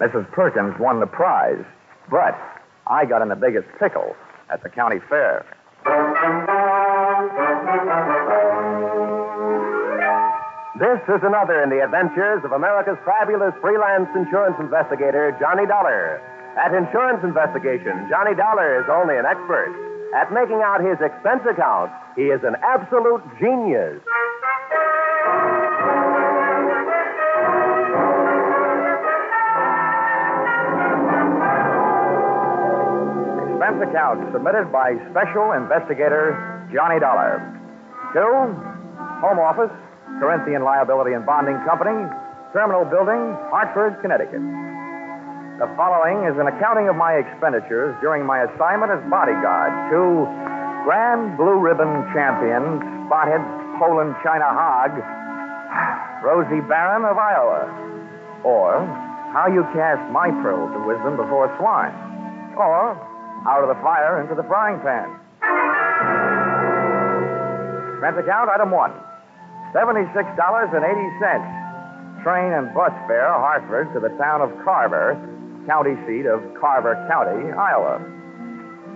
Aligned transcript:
Mrs. 0.00 0.30
Perkins 0.30 0.78
won 0.78 1.00
the 1.00 1.06
prize, 1.06 1.64
but 2.10 2.38
I 2.86 3.04
got 3.04 3.22
in 3.22 3.28
the 3.28 3.36
biggest 3.36 3.66
pickle 3.78 4.14
at 4.50 4.62
the 4.62 4.68
county 4.70 5.00
fair. 5.08 5.44
This 10.78 11.02
is 11.10 11.18
another 11.26 11.58
in 11.66 11.70
the 11.74 11.82
adventures 11.82 12.46
of 12.46 12.52
America's 12.52 12.98
fabulous 13.02 13.50
freelance 13.60 14.06
insurance 14.14 14.54
investigator, 14.60 15.34
Johnny 15.42 15.66
Dollar. 15.66 16.22
At 16.54 16.70
insurance 16.70 17.26
investigation, 17.26 18.06
Johnny 18.06 18.38
Dollar 18.38 18.78
is 18.78 18.86
only 18.86 19.18
an 19.18 19.26
expert. 19.26 19.74
At 20.14 20.30
making 20.32 20.62
out 20.62 20.78
his 20.78 20.96
expense 21.02 21.42
account, 21.50 21.90
he 22.14 22.30
is 22.30 22.40
an 22.46 22.54
absolute 22.62 23.26
genius. 23.42 23.98
Account 33.82 34.32
submitted 34.32 34.70
by 34.70 34.94
Special 35.10 35.52
Investigator 35.52 36.34
Johnny 36.72 37.00
Dollar. 37.00 37.40
To 38.14 38.24
Home 39.24 39.38
Office, 39.38 39.72
Corinthian 40.18 40.62
Liability 40.62 41.12
and 41.14 41.24
Bonding 41.24 41.58
Company, 41.66 42.06
Terminal 42.52 42.84
Building, 42.88 43.36
Hartford, 43.52 44.00
Connecticut. 44.00 44.40
The 45.58 45.68
following 45.74 46.22
is 46.26 46.38
an 46.38 46.46
accounting 46.46 46.86
of 46.88 46.94
my 46.94 47.18
expenditures 47.18 47.94
during 48.00 48.22
my 48.24 48.46
assignment 48.46 48.94
as 48.94 49.02
bodyguard 49.10 49.74
to 49.90 50.26
Grand 50.86 51.36
Blue 51.36 51.58
Ribbon 51.58 52.06
Champion, 52.14 52.78
Spotted 53.10 53.42
Poland 53.78 54.14
China 54.22 54.46
Hog, 54.50 54.94
Rosie 56.22 56.62
Barron 56.66 57.04
of 57.04 57.18
Iowa. 57.18 57.66
Or 58.44 58.86
How 59.34 59.50
You 59.50 59.66
Cast 59.74 60.02
My 60.12 60.30
Pearls 60.42 60.70
of 60.74 60.86
Wisdom 60.86 61.16
Before 61.16 61.50
Swine. 61.58 61.94
Or 62.56 62.94
Out 63.46 63.62
of 63.62 63.68
the 63.68 63.78
Fire 63.82 64.20
into 64.20 64.34
the 64.34 64.42
Frying 64.48 64.80
Pan. 64.80 65.06
Expense 67.94 68.18
account 68.18 68.50
item 68.50 68.70
one. 68.70 68.92
$76.80. 69.74 70.74
Train 72.22 72.52
and 72.52 72.74
bus 72.74 72.90
fare, 73.06 73.30
Hartford 73.30 73.92
to 73.94 74.00
the 74.00 74.10
town 74.18 74.40
of 74.42 74.50
Carver, 74.64 75.14
county 75.66 75.94
seat 76.06 76.26
of 76.26 76.42
Carver 76.58 76.96
County, 77.06 77.52
Iowa. 77.52 78.02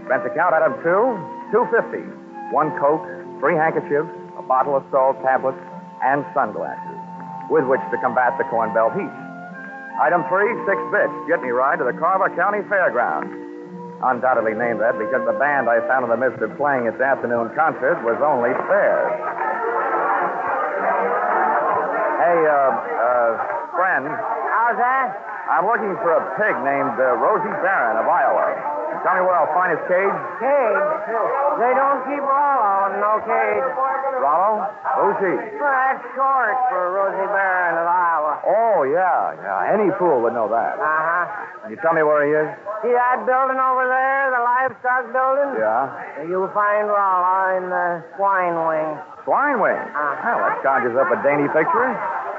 Expense 0.03 0.27
account 0.27 0.55
item 0.55 0.75
two, 0.83 1.19
250. 1.55 2.03
One 2.51 2.75
coat, 2.83 3.05
three 3.39 3.55
handkerchiefs, 3.55 4.11
a 4.39 4.43
bottle 4.43 4.75
of 4.75 4.83
salt 4.91 5.23
tablets, 5.23 5.61
and 6.03 6.27
sunglasses, 6.35 6.99
with 7.47 7.63
which 7.71 7.83
to 7.95 7.99
combat 8.03 8.35
the 8.39 8.45
Corn 8.51 8.75
Belt 8.75 8.93
heat. 8.99 9.13
Item 10.03 10.25
three, 10.27 10.51
six 10.67 10.79
bits. 10.91 11.15
Get 11.29 11.43
me 11.43 11.51
ride 11.55 11.79
to 11.79 11.87
the 11.87 11.95
Carver 11.95 12.35
County 12.35 12.67
Fairgrounds. 12.67 13.52
Undoubtedly 14.03 14.55
named 14.59 14.83
that 14.83 14.99
because 14.99 15.23
the 15.27 15.39
band 15.39 15.71
I 15.71 15.79
found 15.87 16.03
in 16.03 16.11
the 16.11 16.19
midst 16.19 16.43
of 16.43 16.51
playing 16.59 16.91
its 16.91 16.99
afternoon 16.99 17.55
concert 17.55 18.03
was 18.03 18.19
only 18.19 18.51
fares. 18.67 19.15
Hey, 22.19 22.39
uh, 22.47 22.71
uh, 22.99 23.31
friend, 23.79 24.11
How's 24.63 24.79
that? 24.79 25.09
I'm 25.51 25.67
looking 25.67 25.93
for 26.01 26.17
a 26.17 26.23
pig 26.39 26.55
named 26.65 26.95
uh, 26.97 27.19
Rosie 27.19 27.51
Barron 27.61 27.99
of 27.99 28.07
Iowa. 28.07 28.82
Tell 29.01 29.15
me 29.17 29.23
where 29.25 29.35
I'll 29.35 29.55
find 29.57 29.73
his 29.73 29.83
cage. 29.89 30.17
Cage. 30.39 30.79
They 31.59 31.73
don't 31.73 32.01
keep 32.05 32.21
Rollo 32.23 32.93
in 32.93 33.01
no 33.01 33.13
cage. 33.25 33.65
Rollo? 34.21 34.69
Who's 35.01 35.19
he? 35.25 35.35
Well, 35.57 35.73
that's 35.73 36.05
short 36.15 36.55
for 36.69 36.81
Rosie 36.93 37.29
Barron 37.33 37.81
of 37.81 37.89
Iowa. 37.89 38.33
Oh, 38.45 38.85
yeah, 38.85 39.35
yeah. 39.41 39.73
Any 39.75 39.89
fool 39.99 40.23
would 40.23 40.37
know 40.37 40.47
that. 40.53 40.77
Uh-huh. 40.79 41.25
Can 41.65 41.71
you 41.73 41.79
tell 41.83 41.95
me 41.97 42.03
where 42.05 42.23
he 42.29 42.33
is? 42.37 42.49
See 42.85 42.93
that 42.95 43.25
building 43.25 43.59
over 43.59 43.85
there, 43.89 44.31
the 44.31 44.43
livestock 44.43 45.05
building? 45.11 45.51
Yeah. 45.59 46.29
You'll 46.29 46.53
find 46.53 46.87
Rollo 46.87 47.57
in 47.59 47.65
the 47.73 48.05
swine 48.19 48.57
wing. 48.69 48.89
Swine 49.25 49.59
wing. 49.63 49.79
Uh-huh. 49.79 50.39
Well, 50.39 50.47
that 50.51 50.63
conjures 50.63 50.95
up 50.99 51.11
a 51.11 51.19
dainty 51.23 51.47
picture. 51.51 51.91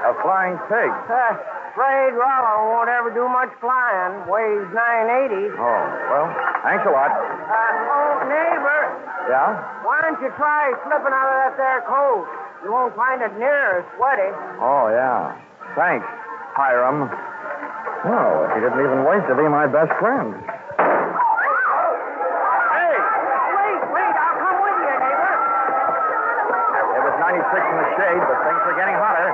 A 0.04 0.12
flying 0.20 0.56
pig. 0.68 0.90
Uh, 1.08 1.16
afraid 1.72 2.12
Rollo 2.12 2.54
won't 2.76 2.92
ever 2.92 3.08
do 3.10 3.24
much 3.28 3.48
flying. 3.60 4.28
Weighs 4.28 4.68
980. 4.70 5.56
Oh, 5.56 5.82
well, 6.12 6.28
thanks 6.62 6.84
a 6.84 6.92
lot. 6.92 7.08
Uh, 7.08 7.48
oh, 7.48 8.28
neighbor, 8.28 8.80
Yeah? 9.32 9.56
why 9.82 10.04
don't 10.04 10.20
you 10.20 10.28
try 10.36 10.70
slipping 10.84 11.12
out 11.16 11.28
of 11.32 11.36
that 11.40 11.54
there 11.56 11.80
coat? 11.88 12.28
You 12.64 12.72
won't 12.72 12.92
find 12.96 13.20
it 13.24 13.32
near 13.40 13.80
as 13.80 13.84
sweaty. 13.96 14.30
Oh, 14.60 14.88
yeah. 14.92 15.36
Thanks, 15.76 16.06
Hiram. 16.56 17.08
Oh, 18.04 18.44
he 18.52 18.60
didn't 18.60 18.80
even 18.84 19.04
wait 19.08 19.24
to 19.28 19.34
be 19.34 19.48
my 19.48 19.64
best 19.66 19.92
friend. 19.96 20.36
Hey! 21.64 22.94
Wait, 23.56 23.80
wait, 23.88 24.12
I'll 24.20 24.36
come 24.44 24.58
with 24.60 24.76
you, 24.84 24.92
neighbor. 25.00 25.34
It 26.92 27.02
was 27.08 27.14
96 27.16 27.40
in 27.56 27.76
the 27.80 27.88
shade, 27.96 28.20
but 28.28 28.36
things 28.44 28.60
were 28.68 28.76
getting 28.76 28.96
hotter. 29.00 29.28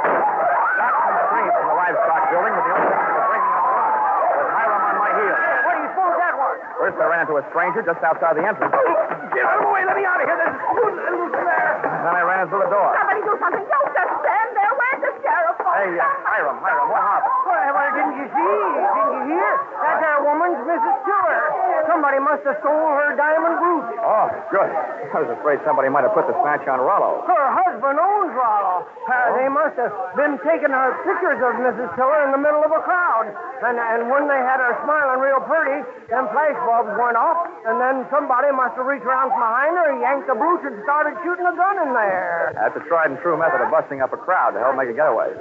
Jackson 0.79 1.13
screamed 1.29 1.55
from 1.55 1.67
the 1.71 1.77
livestock 1.77 2.23
building 2.31 2.55
with 2.57 2.67
the 2.67 2.73
only 2.79 2.89
thing 2.89 2.99
that 2.99 3.11
could 3.15 3.27
bring 3.31 3.43
me 3.43 3.53
on 3.53 3.63
the 3.63 3.75
run. 3.75 3.91
With 4.39 4.51
Hiram 4.55 4.83
on 4.91 4.97
my 5.03 5.11
heels. 5.19 5.39
What 5.67 5.73
do 5.75 5.81
you 5.83 5.91
suppose 5.95 6.15
that 6.19 6.35
was? 6.41 6.57
First, 6.91 7.07
I 7.07 7.07
ran 7.07 7.23
into 7.23 7.39
a 7.39 7.47
stranger 7.55 7.87
just 7.87 8.03
outside 8.03 8.35
the 8.35 8.43
entrance. 8.43 8.75
Get 8.75 9.47
out 9.47 9.63
of 9.63 9.71
the 9.71 9.71
way. 9.71 9.87
Let 9.87 9.95
me 9.95 10.03
out 10.03 10.19
of 10.19 10.27
here. 10.27 10.35
There's 10.35 10.59
who's 10.75 11.31
there? 11.39 11.71
Then 11.87 12.15
I 12.19 12.23
ran 12.27 12.43
into 12.51 12.59
the 12.59 12.67
door. 12.67 12.91
Somebody 12.99 13.23
do 13.23 13.35
something. 13.39 13.63
Don't 13.63 13.91
just 13.95 14.11
stand 14.27 14.51
there. 14.59 14.73
Where's 14.75 15.01
the 15.07 15.13
sheriff? 15.23 15.55
Hey, 15.71 15.91
uh, 16.03 16.03
Hiram, 16.27 16.59
Hiram, 16.59 16.91
what 16.91 16.99
happened? 16.99 17.31
Well, 17.47 17.63
well, 17.79 17.91
didn't 17.95 18.17
you 18.19 18.27
see? 18.27 18.55
Didn't 18.75 19.13
you 19.23 19.23
hear? 19.39 19.51
That 19.71 19.97
there 20.03 20.19
woman's 20.19 20.61
Mrs. 20.67 20.95
Stewart. 21.07 21.47
Somebody 21.91 22.23
must 22.23 22.47
have 22.47 22.55
stole 22.63 22.95
her 22.95 23.19
diamond 23.19 23.59
brooch. 23.59 23.91
Oh, 23.99 24.31
good. 24.55 24.71
I 25.11 25.27
was 25.27 25.27
afraid 25.35 25.59
somebody 25.67 25.91
might 25.91 26.07
have 26.07 26.15
put 26.15 26.31
the 26.31 26.39
snatch 26.39 26.63
on 26.71 26.79
Rollo. 26.79 27.27
Her 27.27 27.47
husband 27.51 27.99
owns 27.99 28.31
Rollo. 28.31 28.87
Uh, 29.11 29.35
they 29.35 29.51
must 29.51 29.75
have 29.75 29.91
been 30.15 30.39
taking 30.47 30.71
her 30.71 30.95
pictures 31.03 31.43
of 31.43 31.59
Mrs. 31.59 31.91
Tiller 31.99 32.31
in 32.31 32.31
the 32.31 32.39
middle 32.39 32.63
of 32.63 32.71
a 32.71 32.79
crowd. 32.87 33.35
And, 33.67 33.75
and 33.75 34.07
when 34.07 34.31
they 34.31 34.39
had 34.39 34.63
her 34.63 34.79
smiling 34.87 35.19
real 35.19 35.43
pretty, 35.51 35.83
them 36.07 36.31
flash 36.31 36.55
bulbs 36.63 36.95
went 36.95 37.19
off, 37.19 37.51
and 37.67 37.83
then 37.83 38.07
somebody 38.15 38.55
must 38.55 38.79
have 38.79 38.87
reached 38.87 39.03
around 39.03 39.35
from 39.35 39.43
behind 39.43 39.75
her, 39.75 39.91
yanked 39.99 40.31
the 40.31 40.39
brooch, 40.39 40.63
and 40.63 40.79
started 40.87 41.19
shooting 41.27 41.43
a 41.43 41.55
gun 41.59 41.75
in 41.83 41.91
there. 41.91 42.55
That's 42.55 42.79
a 42.79 42.87
tried 42.87 43.11
and 43.11 43.19
true 43.19 43.35
method 43.35 43.67
of 43.67 43.69
busting 43.75 43.99
up 43.99 44.15
a 44.15 44.21
crowd 44.23 44.55
to 44.55 44.63
help 44.63 44.79
make 44.79 44.87
a 44.87 44.95
getaway. 44.95 45.35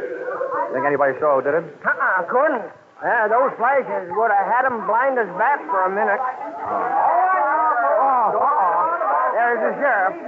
Think 0.74 0.82
anybody 0.82 1.14
saw 1.22 1.38
who 1.38 1.46
did 1.46 1.62
it? 1.62 1.66
Uh-uh, 1.86 2.26
couldn't. 2.26 2.74
Yeah, 3.00 3.32
those 3.32 3.56
flashes 3.56 4.12
would 4.12 4.28
have 4.32 4.44
had 4.44 4.68
him 4.68 4.84
blind 4.84 5.16
as 5.16 5.32
bats 5.40 5.64
for 5.72 5.88
a 5.88 5.92
minute. 5.92 6.20
Oh, 6.20 6.28
uh-oh. 8.36 9.32
There's 9.40 9.64
the 9.64 9.72
sheriff. 9.80 10.20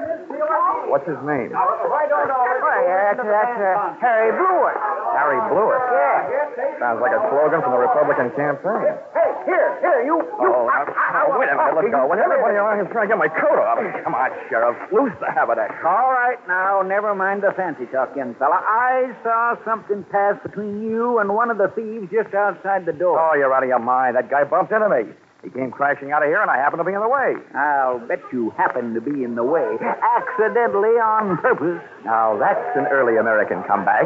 What's 0.87 1.03
his 1.07 1.19
name? 1.27 1.51
Why, 1.51 2.07
that's, 2.07 3.19
that's 3.19 3.59
uh, 3.59 3.91
Harry 3.99 4.31
Blewett. 4.31 4.79
Harry 5.15 5.39
Blewett. 5.51 5.81
Yeah. 5.91 6.79
Sounds 6.79 6.99
like 7.01 7.13
a 7.13 7.21
slogan 7.29 7.61
from 7.61 7.71
the 7.71 7.81
Republican 7.81 8.31
campaign. 8.33 8.97
Hey, 9.13 9.29
here, 9.45 9.69
here, 9.81 10.01
you, 10.03 10.17
you. 10.17 10.49
Oh, 10.49 10.67
now, 10.67 10.83
now, 10.87 11.23
wait 11.37 11.49
a 11.49 11.55
minute. 11.55 11.75
Let's 11.77 11.91
go. 11.91 12.07
When 12.07 12.19
everybody 12.19 12.55
around 12.57 12.81
here's 12.81 12.91
trying 12.91 13.07
to 13.07 13.13
get 13.13 13.21
my 13.21 13.29
coat 13.29 13.59
off. 13.59 13.77
Come 14.03 14.15
on, 14.15 14.31
Sheriff. 14.49 14.77
Loose 14.91 15.13
the 15.19 15.29
haberdack. 15.29 15.71
All 15.85 16.11
right, 16.11 16.39
now, 16.47 16.81
never 16.81 17.13
mind 17.13 17.43
the 17.43 17.53
fancy 17.55 17.85
talk, 17.91 18.15
young 18.15 18.35
fella. 18.35 18.59
I 18.63 19.13
saw 19.23 19.55
something 19.63 20.03
pass 20.11 20.35
between 20.43 20.83
you 20.83 21.19
and 21.19 21.33
one 21.33 21.51
of 21.51 21.57
the 21.57 21.69
thieves 21.75 22.09
just 22.11 22.33
outside 22.33 22.85
the 22.85 22.93
door. 22.93 23.19
Oh, 23.19 23.35
you're 23.35 23.53
out 23.53 23.63
of 23.63 23.69
your 23.69 23.79
mind. 23.79 24.15
That 24.15 24.29
guy 24.29 24.43
bumped 24.43 24.71
into 24.71 24.89
me. 24.89 25.13
He 25.43 25.49
came 25.49 25.71
crashing 25.71 26.11
out 26.11 26.21
of 26.21 26.29
here, 26.29 26.39
and 26.39 26.51
I 26.51 26.57
happened 26.57 26.81
to 26.81 26.83
be 26.83 26.93
in 26.93 27.01
the 27.01 27.09
way. 27.09 27.33
I'll 27.55 27.97
bet 27.97 28.21
you 28.31 28.51
happened 28.57 28.93
to 28.93 29.01
be 29.01 29.23
in 29.23 29.33
the 29.33 29.43
way, 29.43 29.65
accidentally 29.81 31.01
on 31.01 31.37
purpose. 31.37 31.81
Now, 32.05 32.37
that's 32.37 32.77
an 32.77 32.85
early 32.93 33.17
American 33.17 33.63
comeback. 33.63 34.05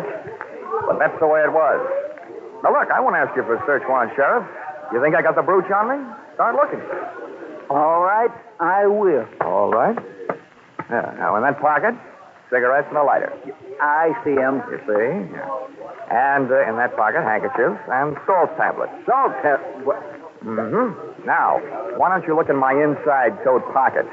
But 0.87 0.99
that's 0.99 1.17
the 1.19 1.27
way 1.27 1.41
it 1.41 1.51
was. 1.51 1.79
Now, 2.63 2.73
look, 2.73 2.89
I 2.89 2.99
won't 2.99 3.15
ask 3.15 3.35
you 3.35 3.43
for 3.43 3.55
a 3.55 3.63
search 3.65 3.83
warrant, 3.87 4.13
Sheriff. 4.15 4.45
You 4.93 5.01
think 5.01 5.15
I 5.15 5.21
got 5.21 5.35
the 5.35 5.41
brooch 5.41 5.69
on 5.71 5.89
me? 5.89 5.97
Start 6.35 6.55
looking. 6.55 6.81
All 7.69 8.01
right, 8.01 8.31
I 8.59 8.85
will. 8.85 9.25
All 9.41 9.71
right. 9.71 9.97
Yeah, 10.89 11.15
now, 11.17 11.35
in 11.37 11.43
that 11.43 11.59
pocket, 11.59 11.95
cigarettes 12.49 12.87
and 12.89 12.97
a 12.97 13.03
lighter. 13.03 13.33
I 13.81 14.13
see 14.23 14.37
him. 14.37 14.61
You 14.69 14.79
see? 14.85 15.33
Yeah. 15.33 15.65
And 16.11 16.51
uh, 16.51 16.69
in 16.69 16.77
that 16.77 16.95
pocket, 16.95 17.21
handkerchiefs 17.25 17.81
and 17.89 18.15
salt 18.27 18.53
tablets. 18.57 18.93
Salt 19.05 19.33
tablets? 19.41 20.05
Mm-hmm. 20.45 21.25
Now, 21.25 21.57
why 21.97 22.09
don't 22.09 22.27
you 22.27 22.35
look 22.35 22.49
in 22.49 22.57
my 22.57 22.73
inside 22.73 23.41
coat 23.43 23.65
pocket? 23.73 24.05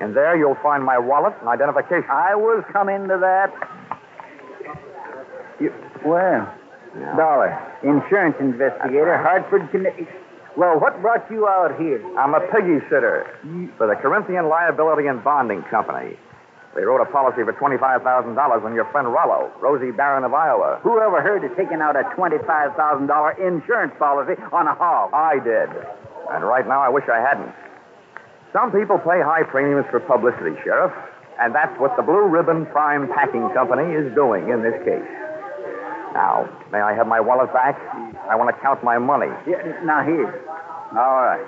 In 0.00 0.14
there, 0.14 0.36
you'll 0.36 0.58
find 0.62 0.82
my 0.82 0.98
wallet 0.98 1.34
and 1.40 1.48
identification. 1.48 2.10
I 2.10 2.34
was 2.34 2.64
coming 2.72 3.06
to 3.06 3.18
that. 3.22 3.50
You, 5.60 5.72
well, 6.04 6.54
Dollar, 7.16 7.52
insurance 7.82 8.36
investigator, 8.40 9.18
Hartford, 9.18 9.70
Connecticut. 9.70 10.08
Well, 10.56 10.80
what 10.80 11.00
brought 11.02 11.30
you 11.30 11.46
out 11.46 11.78
here? 11.78 12.02
I'm 12.18 12.34
a 12.34 12.40
piggy 12.50 12.82
sitter 12.90 13.30
for 13.76 13.86
the 13.86 13.94
Corinthian 13.94 14.48
Liability 14.48 15.06
and 15.06 15.22
Bonding 15.22 15.62
Company. 15.70 16.18
They 16.74 16.82
wrote 16.82 17.00
a 17.00 17.10
policy 17.10 17.42
for 17.42 17.52
$25,000 17.52 18.04
on 18.36 18.74
your 18.74 18.84
friend 18.90 19.08
Rollo, 19.12 19.50
Rosie 19.60 19.90
Barron 19.90 20.24
of 20.24 20.34
Iowa. 20.34 20.80
Who 20.82 21.00
ever 21.00 21.22
heard 21.22 21.44
of 21.44 21.56
taking 21.56 21.80
out 21.80 21.96
a 21.96 22.04
$25,000 22.14 22.74
insurance 23.38 23.92
policy 23.98 24.40
on 24.52 24.66
a 24.66 24.74
hog? 24.74 25.10
I 25.12 25.38
did. 25.42 25.70
And 26.30 26.44
right 26.44 26.66
now, 26.66 26.80
I 26.80 26.88
wish 26.88 27.04
I 27.10 27.18
hadn't. 27.18 27.54
Some 28.52 28.72
people 28.72 28.98
pay 28.98 29.20
high 29.22 29.42
premiums 29.44 29.86
for 29.90 30.00
publicity, 30.00 30.56
Sheriff, 30.64 30.92
and 31.40 31.54
that's 31.54 31.78
what 31.78 31.96
the 31.96 32.02
Blue 32.02 32.26
Ribbon 32.26 32.66
Prime 32.66 33.08
Packing 33.08 33.48
Company 33.54 33.94
is 33.94 34.14
doing 34.14 34.48
in 34.48 34.62
this 34.62 34.76
case. 34.84 35.27
Now, 36.14 36.48
may 36.72 36.80
I 36.80 36.94
have 36.94 37.06
my 37.06 37.20
wallet 37.20 37.52
back? 37.52 37.78
I 38.28 38.36
want 38.36 38.54
to 38.54 38.60
count 38.62 38.82
my 38.82 38.98
money. 38.98 39.30
Yeah, 39.46 39.84
now, 39.84 40.04
here. 40.04 40.28
All 40.96 41.22
right. 41.22 41.44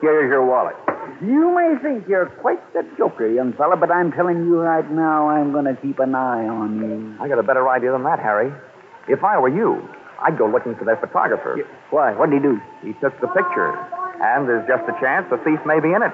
Here's 0.00 0.30
your 0.30 0.44
wallet. 0.44 0.76
You 1.22 1.54
may 1.54 1.74
think 1.82 2.08
you're 2.08 2.26
quite 2.42 2.60
the 2.74 2.82
joker, 2.98 3.26
young 3.26 3.52
fella, 3.54 3.76
but 3.76 3.90
I'm 3.90 4.12
telling 4.12 4.44
you 4.44 4.60
right 4.60 4.88
now, 4.90 5.28
I'm 5.28 5.52
going 5.52 5.64
to 5.64 5.74
keep 5.80 5.98
an 5.98 6.14
eye 6.14 6.46
on 6.46 6.78
you. 6.78 7.16
I 7.20 7.28
got 7.28 7.38
a 7.38 7.42
better 7.42 7.68
idea 7.68 7.92
than 7.92 8.04
that, 8.04 8.18
Harry. 8.18 8.52
If 9.08 9.24
I 9.24 9.38
were 9.38 9.48
you, 9.48 9.88
I'd 10.20 10.36
go 10.36 10.46
looking 10.46 10.74
for 10.76 10.84
that 10.84 11.00
photographer. 11.00 11.56
Why? 11.90 12.12
What 12.12 12.30
did 12.30 12.42
he 12.42 12.48
do? 12.48 12.60
He 12.82 12.92
took 13.00 13.18
the 13.20 13.28
picture, 13.28 13.72
and 14.20 14.48
there's 14.48 14.66
just 14.68 14.84
a 14.88 14.94
chance 15.00 15.26
the 15.30 15.38
thief 15.38 15.60
may 15.64 15.80
be 15.80 15.94
in 15.94 16.02
it. 16.02 16.12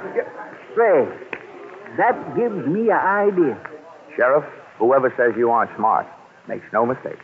Say, 0.77 1.09
that 1.97 2.37
gives 2.37 2.67
me 2.67 2.91
an 2.91 3.03
idea. 3.03 3.59
Sheriff, 4.17 4.45
whoever 4.79 5.13
says 5.17 5.35
you 5.37 5.51
aren't 5.51 5.75
smart 5.77 6.07
makes 6.49 6.65
no 6.73 6.87
mistake. 6.87 7.19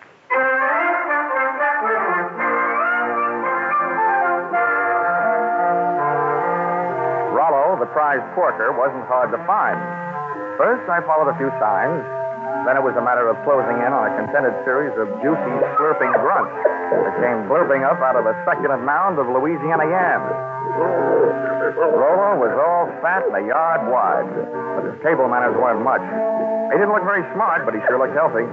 The 7.79 7.91
prize 7.95 8.23
porker, 8.35 8.71
wasn't 8.75 9.07
hard 9.07 9.31
to 9.31 9.41
find. 9.47 9.79
First, 10.59 10.87
I 10.91 10.99
followed 11.07 11.31
a 11.31 11.37
few 11.39 11.51
signs. 11.63 12.03
Then 12.67 12.75
it 12.75 12.83
was 12.83 12.99
a 12.99 13.05
matter 13.05 13.31
of 13.31 13.39
closing 13.47 13.79
in 13.79 13.91
on 13.95 14.11
a 14.11 14.13
contented 14.19 14.53
series 14.67 14.91
of 14.99 15.07
juicy, 15.23 15.55
slurping 15.79 16.11
grunts 16.19 16.53
that 16.91 17.15
came 17.23 17.47
blurping 17.47 17.87
up 17.87 18.03
out 18.03 18.19
of 18.19 18.27
a 18.27 18.35
succulent 18.43 18.83
mound 18.83 19.23
of 19.23 19.31
Louisiana 19.31 19.87
yams. 19.87 20.35
Rollo 21.79 22.43
was 22.43 22.51
all 22.59 22.91
fat 23.01 23.23
and 23.31 23.39
a 23.39 23.45
yard 23.47 23.87
wide, 23.87 24.29
but 24.75 24.83
his 24.91 24.99
table 25.07 25.31
manners 25.31 25.55
weren't 25.55 25.81
much. 25.87 26.03
He 26.73 26.77
didn't 26.77 26.93
look 26.93 27.07
very 27.07 27.23
smart, 27.33 27.65
but 27.65 27.73
he 27.73 27.81
sure 27.87 28.03
looked 28.03 28.19
healthy. 28.19 28.45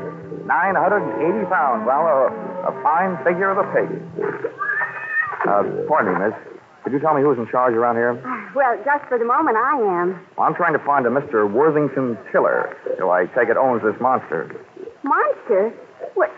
980 0.46 1.50
pounds, 1.50 1.82
well, 1.90 2.06
a, 2.06 2.30
a 2.70 2.74
fine 2.86 3.18
figure 3.26 3.50
of 3.50 3.58
a 3.58 3.68
pig. 3.74 3.90
Uh, 5.50 5.66
pardon 5.90 6.14
me, 6.14 6.30
miss. 6.30 6.55
Could 6.86 6.94
you 6.94 7.00
tell 7.02 7.16
me 7.18 7.26
who's 7.26 7.38
in 7.42 7.50
charge 7.50 7.74
around 7.74 7.96
here? 7.98 8.14
Well, 8.54 8.78
just 8.86 9.10
for 9.10 9.18
the 9.18 9.26
moment, 9.26 9.58
I 9.58 9.74
am. 10.06 10.22
Well, 10.38 10.46
I'm 10.46 10.54
trying 10.54 10.78
to 10.78 10.84
find 10.86 11.02
a 11.06 11.10
Mr. 11.10 11.50
Worthington 11.50 12.14
Tiller, 12.32 12.78
who 13.02 13.10
I 13.10 13.26
take 13.34 13.50
it 13.50 13.58
owns 13.58 13.82
this 13.82 13.98
monster. 14.00 14.54
Monster? 15.02 15.74
What? 16.14 16.30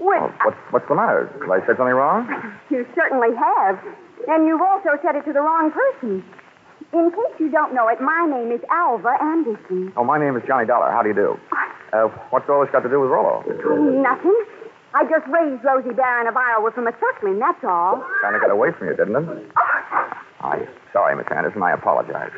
What? 0.00 0.16
Oh, 0.22 0.32
what's, 0.48 0.56
what's 0.72 0.88
the 0.88 0.94
matter? 0.96 1.28
Did 1.40 1.52
I 1.52 1.60
say 1.68 1.76
something 1.76 1.92
wrong? 1.92 2.24
You 2.70 2.84
certainly 2.96 3.30
have. 3.36 3.78
And 4.26 4.48
you've 4.48 4.60
also 4.60 4.96
said 5.04 5.14
it 5.14 5.22
to 5.28 5.32
the 5.32 5.40
wrong 5.40 5.70
person. 5.70 6.24
In 6.92 7.10
case 7.12 7.36
you 7.38 7.50
don't 7.50 7.74
know 7.74 7.86
it, 7.88 8.00
my 8.00 8.26
name 8.26 8.50
is 8.50 8.60
Alva 8.72 9.12
Anderson. 9.22 9.92
Oh, 9.96 10.02
my 10.04 10.18
name 10.18 10.36
is 10.36 10.42
Johnny 10.48 10.66
Dollar. 10.66 10.90
How 10.90 11.02
do 11.02 11.08
you 11.10 11.14
do? 11.14 11.38
Uh, 11.92 12.08
what's 12.30 12.48
all 12.48 12.60
this 12.64 12.72
got 12.72 12.80
to 12.80 12.88
do 12.88 12.98
with 13.00 13.10
Rollo? 13.10 13.44
Nothing. 14.02 14.34
I 14.96 15.04
just 15.04 15.28
raised 15.28 15.62
Rosie 15.62 15.92
Barron 15.92 16.26
of 16.26 16.36
Iowa 16.36 16.70
from 16.72 16.86
a 16.86 16.92
suckling, 16.96 17.38
that's 17.38 17.62
all. 17.64 18.02
Kind 18.22 18.34
of 18.34 18.40
got 18.40 18.50
away 18.50 18.72
from 18.72 18.88
you, 18.88 18.96
didn't 18.96 19.16
it? 19.16 19.52
Oh. 19.52 20.48
I'm 20.48 20.66
sorry, 20.90 21.14
Miss 21.16 21.26
Anderson. 21.30 21.62
I 21.62 21.72
apologize. 21.72 22.32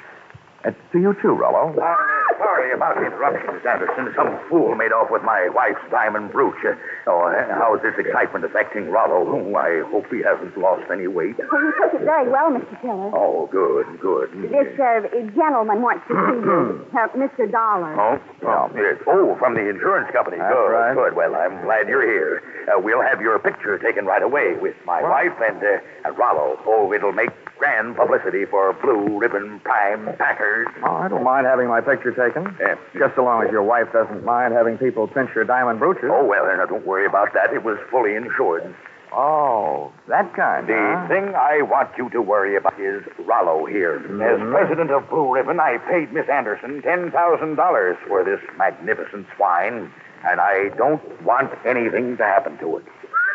Uh, 0.64 0.70
to 0.90 0.98
you, 0.98 1.14
too, 1.22 1.30
Rollo. 1.38 1.70
Uh, 1.70 1.94
sorry 2.38 2.72
about 2.74 2.96
the 2.96 3.06
interruption, 3.06 3.54
Miss 3.54 3.62
Anderson. 3.62 4.10
Some 4.16 4.38
fool 4.50 4.74
made 4.74 4.90
off 4.90 5.06
with 5.10 5.22
my 5.22 5.48
wife's 5.54 5.82
diamond 5.90 6.32
brooch. 6.32 6.58
Uh, 6.66 6.74
oh, 7.06 7.30
uh, 7.30 7.46
how's 7.54 7.78
this 7.82 7.94
excitement 7.94 8.44
affecting 8.44 8.90
Rollo? 8.90 9.22
Oh, 9.22 9.54
I 9.54 9.86
hope 9.86 10.10
he 10.10 10.18
hasn't 10.22 10.58
lost 10.58 10.82
any 10.90 11.06
weight. 11.06 11.38
Well, 11.38 11.62
you 11.62 11.72
took 11.78 11.94
it 12.00 12.04
very 12.04 12.28
well, 12.28 12.50
Mr. 12.50 12.74
Tiller. 12.82 13.10
Oh, 13.14 13.46
good, 13.52 13.86
good. 14.00 14.34
This 14.50 14.74
uh, 14.82 15.06
gentleman 15.38 15.78
wants 15.78 16.02
to 16.10 16.14
see 16.14 16.38
you, 16.42 16.86
uh, 16.98 17.06
Mr. 17.14 17.46
Dollar. 17.46 17.94
Oh, 17.94 18.18
oh, 18.42 18.70
yes. 18.74 18.98
oh, 19.06 19.36
from 19.38 19.54
the 19.54 19.62
insurance 19.62 20.10
company. 20.10 20.38
That's 20.38 20.50
good, 20.50 20.74
right. 20.74 20.94
good. 20.94 21.14
Well, 21.14 21.38
I'm 21.38 21.62
glad 21.62 21.86
you're 21.86 22.02
here. 22.02 22.42
Uh, 22.66 22.82
we'll 22.82 23.02
have 23.02 23.20
your 23.20 23.38
picture 23.38 23.78
taken 23.78 24.06
right 24.06 24.22
away 24.22 24.58
with 24.58 24.74
my 24.84 25.02
wife 25.02 25.38
and, 25.38 25.62
uh, 25.62 25.78
and 26.04 26.18
Rollo. 26.18 26.58
Oh, 26.66 26.92
it'll 26.92 27.12
make 27.14 27.30
grand 27.58 27.96
publicity 27.96 28.44
for 28.44 28.72
Blue 28.74 29.18
Ribbon 29.18 29.60
Prime 29.60 30.14
Packers. 30.48 30.82
Oh, 30.84 30.96
I 30.96 31.08
don't 31.08 31.24
mind 31.24 31.46
having 31.46 31.68
my 31.68 31.80
picture 31.80 32.12
taken. 32.12 32.56
Yeah. 32.60 32.76
Just 32.98 33.16
so 33.16 33.24
long 33.24 33.44
as 33.44 33.50
your 33.50 33.62
wife 33.62 33.92
doesn't 33.92 34.24
mind 34.24 34.54
having 34.54 34.78
people 34.78 35.06
pinch 35.06 35.30
your 35.34 35.44
diamond 35.44 35.78
brooches. 35.78 36.10
Oh, 36.12 36.24
well, 36.24 36.46
now, 36.46 36.66
don't 36.66 36.86
worry 36.86 37.06
about 37.06 37.32
that. 37.34 37.52
It 37.52 37.64
was 37.64 37.78
fully 37.90 38.14
insured. 38.14 38.74
Oh, 39.10 39.90
that 40.08 40.34
kind, 40.36 40.68
The 40.68 40.76
huh? 40.76 41.08
thing 41.08 41.34
I 41.34 41.62
want 41.62 41.88
you 41.96 42.10
to 42.10 42.20
worry 42.20 42.56
about 42.56 42.78
is 42.78 43.02
Rollo 43.18 43.64
here. 43.64 43.96
As 43.96 44.02
mm-hmm. 44.02 44.52
president 44.52 44.90
of 44.90 45.08
Blue 45.08 45.32
Ribbon, 45.32 45.58
I 45.60 45.78
paid 45.78 46.12
Miss 46.12 46.28
Anderson 46.28 46.82
$10,000 46.82 47.96
for 48.06 48.22
this 48.22 48.40
magnificent 48.58 49.26
swine, 49.34 49.90
and 50.28 50.40
I 50.40 50.68
don't 50.76 51.00
want 51.22 51.50
anything 51.64 52.18
to 52.18 52.22
happen 52.22 52.58
to 52.58 52.76
it. 52.76 52.84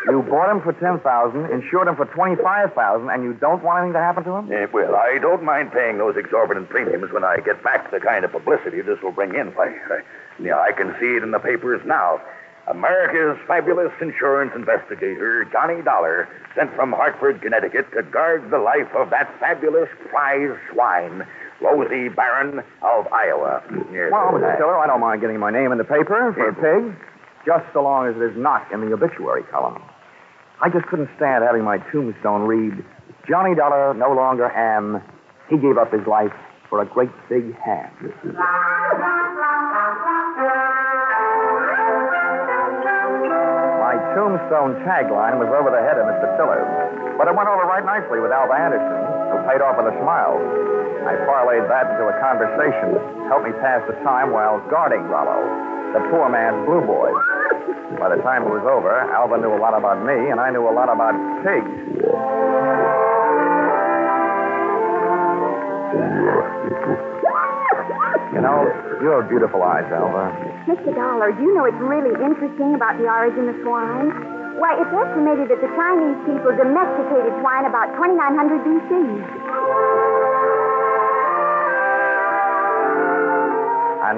You 0.06 0.22
bought 0.22 0.50
him 0.50 0.60
for 0.60 0.72
ten 0.74 1.00
thousand, 1.00 1.46
insured 1.50 1.88
him 1.88 1.96
for 1.96 2.04
twenty-five 2.06 2.74
thousand, 2.74 3.08
and 3.10 3.24
you 3.24 3.32
don't 3.34 3.62
want 3.62 3.78
anything 3.80 3.94
to 3.94 4.00
happen 4.00 4.24
to 4.24 4.32
him? 4.36 4.52
Eh, 4.52 4.66
well, 4.72 4.94
I 4.96 5.18
don't 5.18 5.42
mind 5.42 5.72
paying 5.72 5.96
those 5.98 6.16
exorbitant 6.16 6.68
premiums 6.68 7.10
when 7.12 7.24
I 7.24 7.36
get 7.38 7.62
back 7.64 7.90
the 7.90 8.00
kind 8.00 8.24
of 8.24 8.32
publicity 8.32 8.82
this 8.82 9.00
will 9.02 9.12
bring 9.12 9.34
in. 9.34 9.52
I, 9.56 9.72
I, 10.44 10.68
I 10.68 10.72
can 10.72 10.94
see 11.00 11.16
it 11.16 11.22
in 11.22 11.30
the 11.30 11.38
papers 11.38 11.80
now. 11.86 12.20
America's 12.66 13.38
fabulous 13.46 13.92
insurance 14.00 14.52
investigator, 14.56 15.44
Johnny 15.52 15.82
Dollar, 15.82 16.28
sent 16.56 16.74
from 16.74 16.92
Hartford, 16.92 17.42
Connecticut 17.42 17.86
to 17.92 18.02
guard 18.02 18.50
the 18.50 18.58
life 18.58 18.88
of 18.96 19.10
that 19.10 19.28
fabulous 19.38 19.88
prize 20.08 20.56
swine, 20.72 21.26
Rosie 21.60 22.08
Barron 22.08 22.60
of 22.82 23.06
Iowa. 23.12 23.62
Yes, 23.92 24.08
Well, 24.12 24.32
Mr. 24.32 24.56
Tiller, 24.56 24.78
I 24.78 24.86
don't 24.86 25.00
mind 25.00 25.20
getting 25.20 25.38
my 25.38 25.50
name 25.50 25.72
in 25.72 25.78
the 25.78 25.84
paper 25.84 26.32
for 26.32 26.48
a 26.48 26.54
pig, 26.54 26.96
just 27.44 27.64
so 27.74 27.82
long 27.82 28.08
as 28.08 28.16
it 28.16 28.22
is 28.22 28.36
not 28.36 28.70
in 28.72 28.80
the 28.80 28.92
obituary 28.94 29.42
column. 29.44 29.82
I 30.64 30.72
just 30.72 30.88
couldn't 30.88 31.12
stand 31.20 31.44
having 31.44 31.60
my 31.60 31.76
tombstone 31.92 32.48
read, 32.48 32.72
Johnny 33.28 33.52
Dollar 33.52 33.92
no 33.92 34.16
longer 34.16 34.48
am. 34.48 34.96
He 35.52 35.60
gave 35.60 35.76
up 35.76 35.92
his 35.92 36.00
life 36.08 36.32
for 36.72 36.80
a 36.80 36.88
great 36.88 37.12
big 37.28 37.52
ham. 37.60 37.92
My 43.76 43.92
tombstone 44.16 44.80
tagline 44.88 45.36
was 45.36 45.52
over 45.52 45.68
the 45.68 45.84
head 45.84 46.00
of 46.00 46.08
Mr. 46.08 46.32
Tiller, 46.40 46.64
but 47.20 47.28
it 47.28 47.36
went 47.36 47.52
over 47.52 47.68
right 47.68 47.84
nicely 47.84 48.24
with 48.24 48.32
Alva 48.32 48.56
Anderson, 48.56 49.36
who 49.36 49.44
paid 49.44 49.60
off 49.60 49.76
with 49.76 49.92
a 49.92 49.96
smile. 50.00 50.40
I 51.04 51.12
parlayed 51.28 51.68
that 51.68 51.92
into 51.92 52.08
a 52.08 52.16
conversation, 52.24 52.96
helped 53.28 53.44
me 53.44 53.52
pass 53.60 53.84
the 53.84 54.00
time 54.00 54.32
while 54.32 54.64
guarding 54.72 55.04
Rollo, 55.12 55.44
the 55.92 56.00
poor 56.08 56.32
man's 56.32 56.64
blue 56.64 56.80
boy. 56.88 57.12
By 57.98 58.10
the 58.10 58.20
time 58.22 58.42
it 58.42 58.50
was 58.50 58.66
over, 58.66 58.90
Alva 58.90 59.38
knew 59.38 59.54
a 59.54 59.60
lot 59.60 59.72
about 59.76 60.02
me, 60.04 60.30
and 60.30 60.40
I 60.40 60.50
knew 60.50 60.66
a 60.66 60.74
lot 60.74 60.90
about 60.90 61.14
pigs. 61.46 61.72
You 68.34 68.42
know, 68.42 68.66
you 68.98 69.08
have 69.14 69.28
beautiful 69.30 69.62
eyes, 69.62 69.86
Alva. 69.94 70.34
Mr. 70.66 70.90
Dollar, 70.90 71.30
do 71.32 71.42
you 71.42 71.54
know 71.54 71.64
it's 71.70 71.78
really 71.78 72.10
interesting 72.18 72.74
about 72.74 72.98
the 72.98 73.06
origin 73.06 73.48
of 73.48 73.56
swine? 73.62 74.10
Why, 74.58 74.74
it's 74.78 74.90
estimated 74.90 75.50
that 75.50 75.60
the 75.62 75.70
Chinese 75.78 76.18
people 76.26 76.50
domesticated 76.54 77.30
swine 77.42 77.66
about 77.66 77.94
2900 77.94 78.64
BC. 78.64 79.43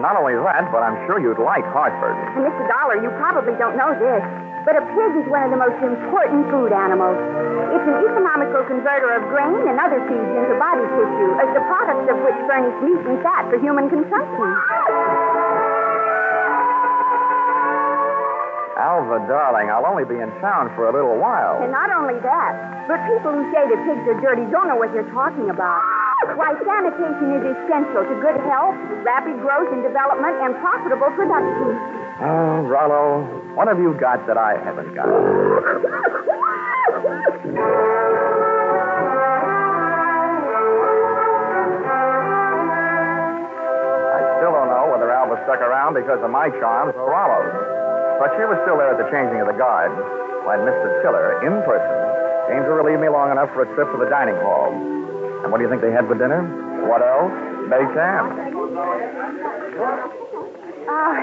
Not 0.07 0.15
only 0.23 0.39
that, 0.39 0.71
but 0.71 0.87
I'm 0.87 0.95
sure 1.11 1.19
you'd 1.19 1.43
like 1.43 1.67
Hartford. 1.75 2.15
And 2.39 2.47
Mr. 2.47 2.63
Dollar, 2.71 3.03
you 3.03 3.11
probably 3.19 3.59
don't 3.59 3.75
know 3.75 3.91
this, 3.91 4.23
but 4.63 4.79
a 4.79 4.83
pig 4.95 5.11
is 5.19 5.27
one 5.27 5.43
of 5.43 5.51
the 5.51 5.59
most 5.59 5.83
important 5.83 6.47
food 6.47 6.71
animals. 6.71 7.19
It's 7.75 7.87
an 7.91 7.99
economical 8.07 8.63
converter 8.71 9.19
of 9.19 9.27
grain 9.35 9.67
and 9.67 9.75
other 9.83 9.99
feeds 10.07 10.31
into 10.31 10.55
body 10.63 10.87
tissue, 10.95 11.31
as 11.43 11.51
the 11.59 11.63
products 11.67 12.07
of 12.07 12.23
which 12.23 12.39
furnish 12.47 12.79
meat 12.87 13.03
and 13.03 13.19
fat 13.27 13.51
for 13.51 13.59
human 13.59 13.91
consumption. 13.91 14.47
Alva, 18.79 19.27
darling, 19.27 19.75
I'll 19.75 19.91
only 19.91 20.07
be 20.07 20.23
in 20.23 20.31
town 20.39 20.71
for 20.79 20.87
a 20.87 20.95
little 20.95 21.19
while. 21.19 21.59
And 21.67 21.75
not 21.75 21.91
only 21.91 22.15
that, 22.23 22.87
but 22.87 23.03
people 23.11 23.35
who 23.35 23.43
say 23.51 23.67
that 23.67 23.79
pigs 23.83 24.07
are 24.07 24.21
dirty 24.23 24.47
don't 24.55 24.71
know 24.71 24.79
what 24.79 24.95
they're 24.95 25.11
talking 25.11 25.51
about. 25.51 25.83
Why, 26.25 26.57
sanitation 26.65 27.37
is 27.37 27.45
essential 27.45 28.09
to 28.09 28.15
good 28.25 28.41
health, 28.49 28.73
rapid 29.05 29.37
growth 29.45 29.69
and 29.69 29.85
development, 29.85 30.33
and 30.41 30.57
profitable 30.65 31.13
production. 31.13 31.77
Oh, 32.25 32.65
Rollo, 32.65 33.29
what 33.53 33.69
have 33.69 33.77
you 33.79 33.93
got 34.01 34.27
that 34.27 34.39
I 34.39 34.57
haven't 34.65 34.95
got? 34.97 35.05
I 35.05 35.09
still 44.41 44.57
don't 44.57 44.73
know 44.73 44.89
whether 44.89 45.13
Alva 45.13 45.37
stuck 45.45 45.61
around 45.61 46.01
because 46.01 46.25
of 46.25 46.31
my 46.31 46.49
charms 46.57 46.95
or 46.97 47.13
Rollo's. 47.13 47.53
But 48.17 48.33
she 48.41 48.49
was 48.49 48.57
still 48.65 48.81
there 48.81 48.89
at 48.89 48.97
the 48.97 49.05
changing 49.13 49.45
of 49.45 49.53
the 49.53 49.59
guard 49.61 49.93
when 50.49 50.65
Mr. 50.65 50.89
Tiller, 51.05 51.45
in 51.45 51.61
person, 51.69 51.93
came 52.49 52.65
to 52.65 52.73
relieve 52.73 53.05
me 53.05 53.13
long 53.13 53.29
enough 53.31 53.53
for 53.53 53.69
a 53.69 53.71
trip 53.77 53.93
to 53.93 53.99
the 54.01 54.09
dining 54.09 54.41
hall. 54.41 54.73
And 55.47 55.53
what 55.55 55.59
do 55.59 55.65
you 55.65 55.71
think 55.71 55.79
they 55.79 55.95
had 55.95 56.11
for 56.11 56.19
dinner? 56.19 56.43
What 56.91 57.07
else? 57.07 57.31
Baked 57.71 57.95
ham. 57.95 58.35
Oh, 60.91 61.15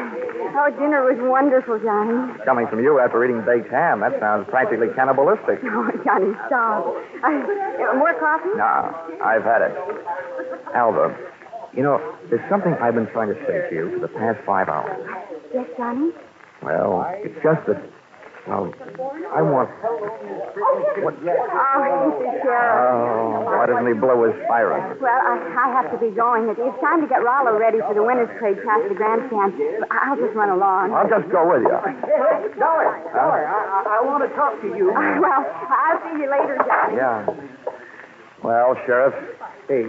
our 0.56 0.72
dinner 0.72 1.04
was 1.04 1.20
wonderful, 1.28 1.76
Johnny. 1.84 2.32
Coming 2.48 2.68
from 2.72 2.80
you 2.80 3.04
after 3.04 3.20
eating 3.28 3.44
baked 3.44 3.68
ham, 3.68 4.00
that 4.00 4.16
sounds 4.24 4.48
practically 4.48 4.88
cannibalistic. 4.96 5.60
Oh, 5.68 5.92
Johnny, 6.08 6.32
stop. 6.48 6.88
Uh, 7.20 8.00
more 8.00 8.16
coffee? 8.16 8.56
Nah, 8.56 8.96
I've 9.20 9.44
had 9.44 9.60
it. 9.60 9.76
Alva, 10.72 11.12
you 11.76 11.84
know, 11.84 12.00
there's 12.32 12.48
something 12.50 12.72
I've 12.80 12.96
been 12.96 13.12
trying 13.12 13.28
to 13.28 13.36
say 13.44 13.68
to 13.68 13.76
you 13.76 13.92
for 13.92 14.08
the 14.08 14.14
past 14.16 14.40
five 14.48 14.70
hours. 14.70 15.04
Yes, 15.54 15.68
Johnny? 15.76 16.12
Well, 16.64 17.12
it's 17.20 17.36
just 17.44 17.60
that, 17.68 17.84
well, 18.48 18.74
I 19.32 19.42
want. 19.42 19.70
What? 19.80 21.16
Oh, 21.16 21.80
Mr. 21.80 22.44
Sheriff. 22.44 22.76
Oh, 22.76 23.48
why 23.48 23.66
doesn't 23.68 23.88
he 23.88 23.94
blow 23.96 24.28
his 24.28 24.36
siren? 24.48 25.00
Well, 25.00 25.16
I, 25.16 25.40
I 25.40 25.68
have 25.80 25.88
to 25.92 25.98
be 25.98 26.12
going. 26.14 26.50
It- 26.52 26.60
It's 26.60 26.80
time 26.84 27.00
to 27.02 27.08
get 27.08 27.24
Rollo 27.24 27.56
ready 27.58 27.80
for 27.80 27.94
the 27.96 28.04
winner's 28.04 28.28
parade 28.40 28.60
past 28.68 28.84
the 28.90 28.96
grandstand. 28.96 29.56
I'll 29.92 30.18
just 30.20 30.36
run 30.36 30.50
along. 30.52 30.92
I'll 30.92 31.08
just 31.10 31.32
go 31.32 31.48
with 31.48 31.64
you. 31.64 31.72
Dollar, 32.60 33.00
Dollar, 33.16 33.42
I, 33.48 33.98
I, 33.98 34.00
I 34.00 34.06
want 34.06 34.28
to 34.28 34.32
talk 34.36 34.60
to 34.62 34.68
you. 34.76 34.92
Well, 35.24 35.44
I'll 35.72 36.00
see 36.04 36.20
you 36.22 36.30
later, 36.30 36.58
Johnny. 36.68 36.96
Yeah. 36.98 37.26
Well, 38.44 38.76
Sheriff, 38.86 39.14
Hey, 39.70 39.88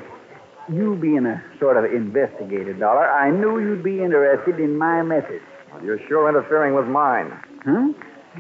you 0.73 0.97
being 0.97 1.27
a 1.27 1.43
sort 1.59 1.77
of 1.77 1.85
investigator, 1.91 2.73
Dollar, 2.75 3.11
I 3.11 3.31
knew 3.31 3.59
you'd 3.59 3.83
be 3.83 4.01
interested 4.03 4.61
in 4.61 4.77
my 4.79 5.03
message. 5.03 5.43
you're 5.83 5.99
sure 6.09 6.29
interfering 6.29 6.75
with 6.75 6.87
mine. 6.87 7.33
Huh? 7.65 7.89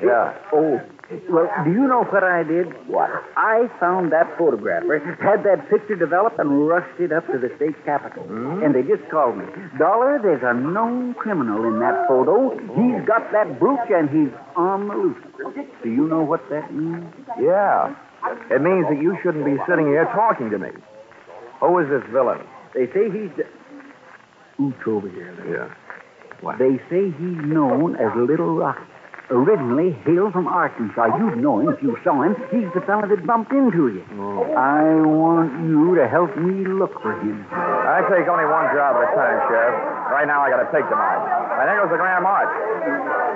Yeah. 0.02 0.34
Oh, 0.52 0.80
well, 1.28 1.46
do 1.64 1.70
you 1.70 1.86
know 1.86 2.04
what 2.08 2.24
I 2.24 2.42
did? 2.42 2.66
What? 2.88 3.10
I 3.36 3.68
found 3.78 4.10
that 4.12 4.24
photographer, 4.38 4.98
had 5.20 5.44
that 5.44 5.68
picture 5.68 5.96
developed, 5.96 6.38
and 6.38 6.66
rushed 6.66 6.98
it 6.98 7.12
up 7.12 7.26
to 7.28 7.38
the 7.38 7.52
state 7.56 7.76
capitol. 7.84 8.24
Hmm? 8.24 8.64
And 8.64 8.74
they 8.74 8.82
just 8.82 9.08
called 9.10 9.36
me. 9.36 9.44
Dollar, 9.78 10.18
there's 10.22 10.42
a 10.42 10.54
known 10.54 11.14
criminal 11.14 11.64
in 11.64 11.78
that 11.80 12.08
photo. 12.08 12.56
He's 12.56 13.02
oh. 13.02 13.06
got 13.06 13.30
that 13.32 13.60
brooch, 13.60 13.86
and 13.90 14.08
he's 14.08 14.32
on 14.56 14.88
the 14.88 14.94
loose. 14.94 15.22
Do 15.82 15.90
you 15.90 16.08
know 16.08 16.24
what 16.24 16.40
that 16.48 16.72
means? 16.72 17.04
Yeah. 17.38 17.94
It 18.50 18.62
means 18.62 18.86
that 18.88 18.98
you 19.00 19.18
shouldn't 19.22 19.44
be 19.44 19.60
sitting 19.68 19.86
here 19.86 20.08
talking 20.16 20.48
to 20.50 20.58
me. 20.58 20.70
Who 21.60 21.78
is 21.78 21.88
this 21.90 22.02
villain? 22.10 22.40
They 22.72 22.86
say 22.96 23.12
he's. 23.12 23.30
Ooch 24.58 24.88
over 24.88 25.08
here. 25.08 25.36
Yeah. 25.44 25.74
What? 26.40 26.58
They 26.58 26.80
say 26.88 27.12
he's 27.12 27.40
known 27.44 27.96
as 27.96 28.08
Little 28.16 28.56
Rocky. 28.56 28.88
Originally 29.32 29.96
hailed 30.04 30.36
from 30.36 30.44
Arkansas. 30.46 31.16
You'd 31.16 31.40
know 31.40 31.60
him 31.64 31.72
if 31.72 31.80
you 31.80 31.96
saw 32.04 32.20
him. 32.20 32.36
He's 32.52 32.68
the 32.76 32.84
fellow 32.84 33.08
that 33.08 33.24
bumped 33.24 33.56
into 33.56 33.88
you. 33.88 34.04
I 34.52 34.84
want 35.00 35.64
you 35.64 35.96
to 35.96 36.04
help 36.04 36.36
me 36.36 36.68
look 36.68 36.92
for 37.00 37.16
him. 37.24 37.40
I 37.48 38.04
take 38.12 38.28
only 38.28 38.44
one 38.44 38.68
job 38.76 39.00
at 39.00 39.08
a 39.08 39.10
time, 39.16 39.38
Sheriff. 39.48 39.76
Right 40.12 40.28
now, 40.28 40.44
I 40.44 40.52
got 40.52 40.60
to 40.60 40.68
take 40.68 40.84
the. 40.92 40.96
I 41.00 41.64
think 41.64 41.72
it 41.80 41.84
was 41.88 41.94
the 41.96 42.02
Grand 42.04 42.20
March. 42.20 42.52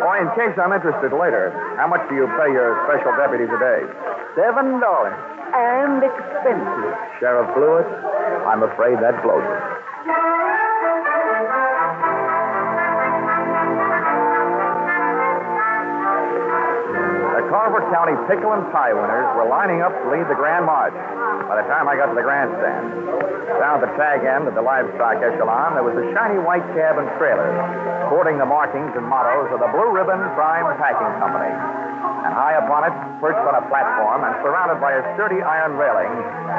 Boy, 0.04 0.16
in 0.20 0.28
case 0.36 0.52
I'm 0.60 0.76
interested 0.76 1.08
later, 1.16 1.56
how 1.80 1.88
much 1.88 2.04
do 2.12 2.20
you 2.20 2.28
pay 2.36 2.52
your 2.52 2.76
special 2.84 3.16
deputies 3.16 3.48
a 3.48 3.56
day? 3.56 3.80
Seven 4.36 4.84
dollars. 4.84 5.16
And 5.56 6.04
expensive. 6.04 6.92
Sheriff 7.16 7.48
Blewett, 7.56 7.88
I'm 8.44 8.60
afraid 8.60 9.00
that 9.00 9.16
blows 9.24 9.40
it. 9.40 10.67
Carver 17.48 17.80
County 17.88 18.12
Pickle 18.28 18.52
and 18.52 18.68
Pie 18.68 18.92
winners 18.92 19.28
were 19.32 19.48
lining 19.48 19.80
up 19.80 19.92
to 19.92 20.06
lead 20.12 20.28
the 20.28 20.36
Grand 20.36 20.68
March. 20.68 20.92
By 21.48 21.56
the 21.56 21.64
time 21.64 21.88
I 21.88 21.96
got 21.96 22.12
to 22.12 22.16
the 22.16 22.24
grandstand, 22.24 22.92
down 23.56 23.80
at 23.80 23.88
the 23.88 23.92
tag 23.96 24.20
end 24.28 24.44
of 24.44 24.52
the 24.52 24.60
livestock 24.60 25.24
echelon, 25.24 25.72
there 25.72 25.82
was 25.82 25.96
a 25.96 26.04
shiny 26.12 26.36
white 26.36 26.64
cab 26.76 27.00
and 27.00 27.08
trailer, 27.16 27.48
sporting 28.12 28.36
the 28.36 28.44
markings 28.44 28.92
and 28.92 29.08
mottos 29.08 29.48
of 29.48 29.64
the 29.64 29.70
Blue 29.72 29.88
Ribbon 29.88 30.20
Prime 30.36 30.68
Packing 30.76 31.12
Company. 31.16 31.48
And 31.48 32.36
high 32.36 32.60
upon 32.60 32.84
it, 32.84 32.94
perched 33.16 33.40
on 33.40 33.56
a 33.56 33.64
platform 33.72 34.28
and 34.28 34.36
surrounded 34.44 34.76
by 34.76 34.92
a 34.92 35.02
sturdy 35.16 35.40
iron 35.40 35.80
railing, 35.80 36.12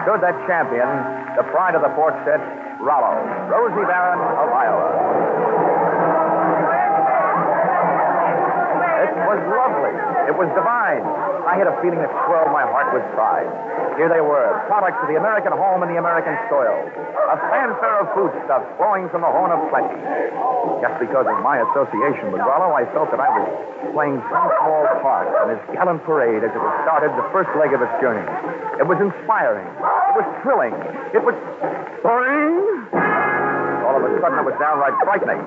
stood 0.10 0.26
that 0.26 0.34
champion, 0.50 0.90
the 1.38 1.46
pride 1.54 1.78
of 1.78 1.86
the 1.86 1.94
pork 1.94 2.18
set, 2.26 2.42
Rollo, 2.82 3.14
Rosie 3.46 3.86
Barron 3.86 4.18
of 4.18 4.50
Iowa. 4.50 5.29
Was 9.16 9.40
lovely. 9.50 9.96
It 10.30 10.36
was 10.36 10.50
divine. 10.54 11.02
I 11.48 11.58
had 11.58 11.66
a 11.66 11.76
feeling 11.82 12.00
that 12.04 12.12
swelled 12.28 12.52
my 12.54 12.66
heart 12.66 12.94
with 12.94 13.06
pride. 13.18 13.50
Here 13.98 14.08
they 14.08 14.22
were, 14.22 14.48
products 14.70 15.02
of 15.04 15.08
the 15.12 15.20
American 15.20 15.52
home 15.52 15.84
and 15.84 15.90
the 15.92 16.00
American 16.00 16.36
soil. 16.48 16.88
A 17.30 17.38
fanfare 17.52 18.06
of 18.06 18.08
foodstuffs 18.16 18.70
flowing 18.80 19.10
from 19.10 19.22
the 19.26 19.32
horn 19.32 19.52
of 19.52 19.60
plenty. 19.74 20.00
Just 20.80 20.96
because 21.04 21.28
of 21.28 21.38
my 21.44 21.60
association 21.60 22.32
with 22.32 22.42
Rollo, 22.42 22.72
I 22.72 22.88
felt 22.96 23.12
that 23.12 23.20
I 23.20 23.28
was 23.28 23.46
playing 23.92 24.22
some 24.32 24.48
small 24.64 24.86
part 25.04 25.28
in 25.44 25.56
this 25.56 25.64
gallant 25.76 26.04
parade 26.08 26.46
as 26.46 26.52
it 26.54 26.62
was 26.62 26.76
started 26.88 27.12
the 27.20 27.28
first 27.36 27.52
leg 27.60 27.76
of 27.76 27.84
its 27.84 27.96
journey. 28.00 28.24
It 28.80 28.88
was 28.88 29.00
inspiring. 29.04 29.68
It 29.68 30.16
was 30.16 30.28
thrilling. 30.44 30.76
It 31.12 31.22
was... 31.24 31.36
Boing! 32.00 33.19
All 34.20 34.28
of 34.28 34.36
a 34.36 34.36
sudden, 34.36 34.44
it 34.44 34.52
was 34.52 34.60
downright 34.60 35.00
frightening. 35.00 35.40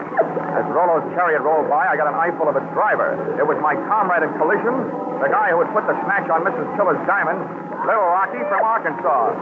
As 0.57 0.65
Rollo's 0.73 1.05
chariot 1.13 1.45
rolled 1.45 1.69
by, 1.69 1.93
I 1.93 1.97
got 2.01 2.09
an 2.09 2.17
eyeful 2.17 2.49
of 2.49 2.57
its 2.57 2.65
driver. 2.73 3.13
It 3.37 3.45
was 3.45 3.61
my 3.61 3.77
comrade 3.85 4.25
in 4.25 4.33
collision, 4.41 4.73
the 5.21 5.29
guy 5.29 5.53
who 5.53 5.61
had 5.61 5.69
put 5.77 5.85
the 5.85 5.93
snatch 6.09 6.33
on 6.33 6.41
Mrs. 6.41 6.65
Tiller's 6.81 6.97
diamond, 7.05 7.37
Little 7.85 8.09
Rocky 8.09 8.41
from 8.49 8.65
Arkansas. 8.65 9.37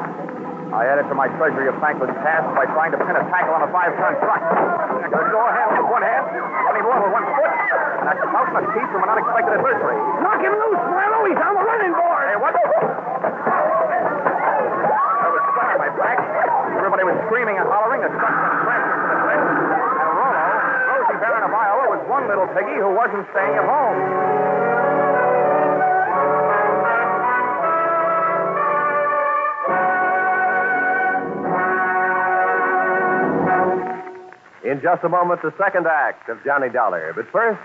I 0.75 0.83
added 0.87 1.07
to 1.11 1.15
my 1.15 1.31
treasury 1.39 1.71
of 1.71 1.79
thankless 1.79 2.11
tasks 2.27 2.51
by 2.59 2.67
trying 2.75 2.91
to 2.91 2.99
pin 2.99 3.15
a 3.15 3.23
tackle 3.31 3.55
on 3.55 3.63
a 3.63 3.71
five-ton 3.71 4.19
truck. 4.19 4.43
I 4.43 5.07
could 5.07 5.31
go 5.31 5.43
ahead 5.47 5.79
with 5.79 5.87
one 5.87 6.03
hand, 6.03 6.27
running 6.67 6.83
low 6.91 6.99
with 7.07 7.15
one 7.15 7.27
foot, 7.31 7.55
and 8.03 8.07
I 8.11 8.15
mountain 8.35 8.67
a 8.67 8.67
speed 8.67 8.87
from 8.91 9.03
an 9.07 9.15
unexpected 9.15 9.63
adversary. 9.63 9.95
Knock 10.27 10.43
him 10.43 10.59
loose, 10.59 10.83
Swallow. 10.91 11.23
He's 11.31 11.39
on 11.39 11.55
the 11.55 11.65
running 11.71 11.95
board. 11.95 12.23
Hey, 12.35 12.39
what? 12.39 12.51
There 12.51 12.67
was 15.31 15.45
blood 15.55 15.71
on 15.71 15.79
my 15.87 15.91
back. 15.95 16.19
Everybody 16.71 17.03
was 17.03 17.19
screaming 17.27 17.59
and 17.59 17.67
hollering. 17.67 18.01
The 18.07 18.11
truck 18.15 18.31
went 18.31 18.63
crashing 18.63 18.95
to 18.95 19.07
the 19.11 19.19
trench. 19.27 19.43
And 19.43 20.11
Rollo, 20.17 20.43
Rosie 20.87 21.19
Barron 21.19 21.45
of 21.45 21.51
Little 22.29 22.47
piggy 22.49 22.77
who 22.79 22.95
wasn't 22.95 23.27
staying 23.33 23.55
at 23.57 23.65
home. 23.65 23.99
In 34.65 34.81
just 34.81 35.03
a 35.03 35.09
moment, 35.09 35.43
the 35.43 35.53
second 35.59 35.87
act 35.89 36.29
of 36.29 36.39
Johnny 36.45 36.69
Dollar. 36.69 37.13
But 37.17 37.27
first, 37.33 37.59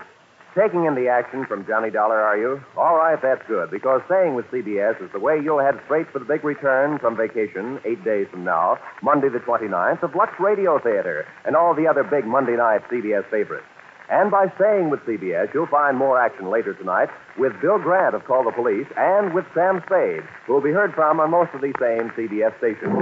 taking 0.56 0.86
in 0.86 0.96
the 0.96 1.06
action 1.08 1.44
from 1.46 1.64
Johnny 1.66 1.90
Dollar, 1.90 2.20
are 2.20 2.36
you? 2.36 2.60
All 2.76 2.96
right, 2.96 3.20
that's 3.20 3.46
good, 3.46 3.70
because 3.70 4.00
staying 4.06 4.34
with 4.34 4.46
CBS 4.46 5.00
is 5.00 5.12
the 5.12 5.20
way 5.20 5.38
you'll 5.38 5.60
head 5.60 5.78
straight 5.84 6.10
for 6.10 6.18
the 6.18 6.24
big 6.24 6.42
return 6.42 6.98
from 6.98 7.16
vacation 7.16 7.78
eight 7.84 8.02
days 8.02 8.26
from 8.30 8.42
now, 8.42 8.78
Monday 9.02 9.28
the 9.28 9.38
29th, 9.38 10.02
of 10.02 10.16
Lux 10.16 10.32
Radio 10.40 10.78
Theater 10.80 11.26
and 11.44 11.54
all 11.54 11.74
the 11.74 11.86
other 11.86 12.02
big 12.02 12.26
Monday 12.26 12.56
night 12.56 12.80
CBS 12.90 13.24
favorites. 13.30 13.66
And 14.08 14.30
by 14.30 14.46
staying 14.54 14.90
with 14.90 15.00
CBS, 15.00 15.52
you'll 15.52 15.66
find 15.66 15.96
more 15.96 16.20
action 16.20 16.48
later 16.48 16.74
tonight 16.74 17.08
with 17.38 17.52
Bill 17.60 17.78
Grant 17.78 18.14
of 18.14 18.24
Call 18.24 18.44
the 18.44 18.52
Police 18.52 18.86
and 18.96 19.34
with 19.34 19.44
Sam 19.52 19.82
Spade, 19.86 20.22
who 20.46 20.54
will 20.54 20.60
be 20.60 20.70
heard 20.70 20.94
from 20.94 21.18
on 21.18 21.30
most 21.30 21.50
of 21.54 21.60
these 21.60 21.74
same 21.80 22.10
CBS 22.10 22.56
stations. 22.58 22.94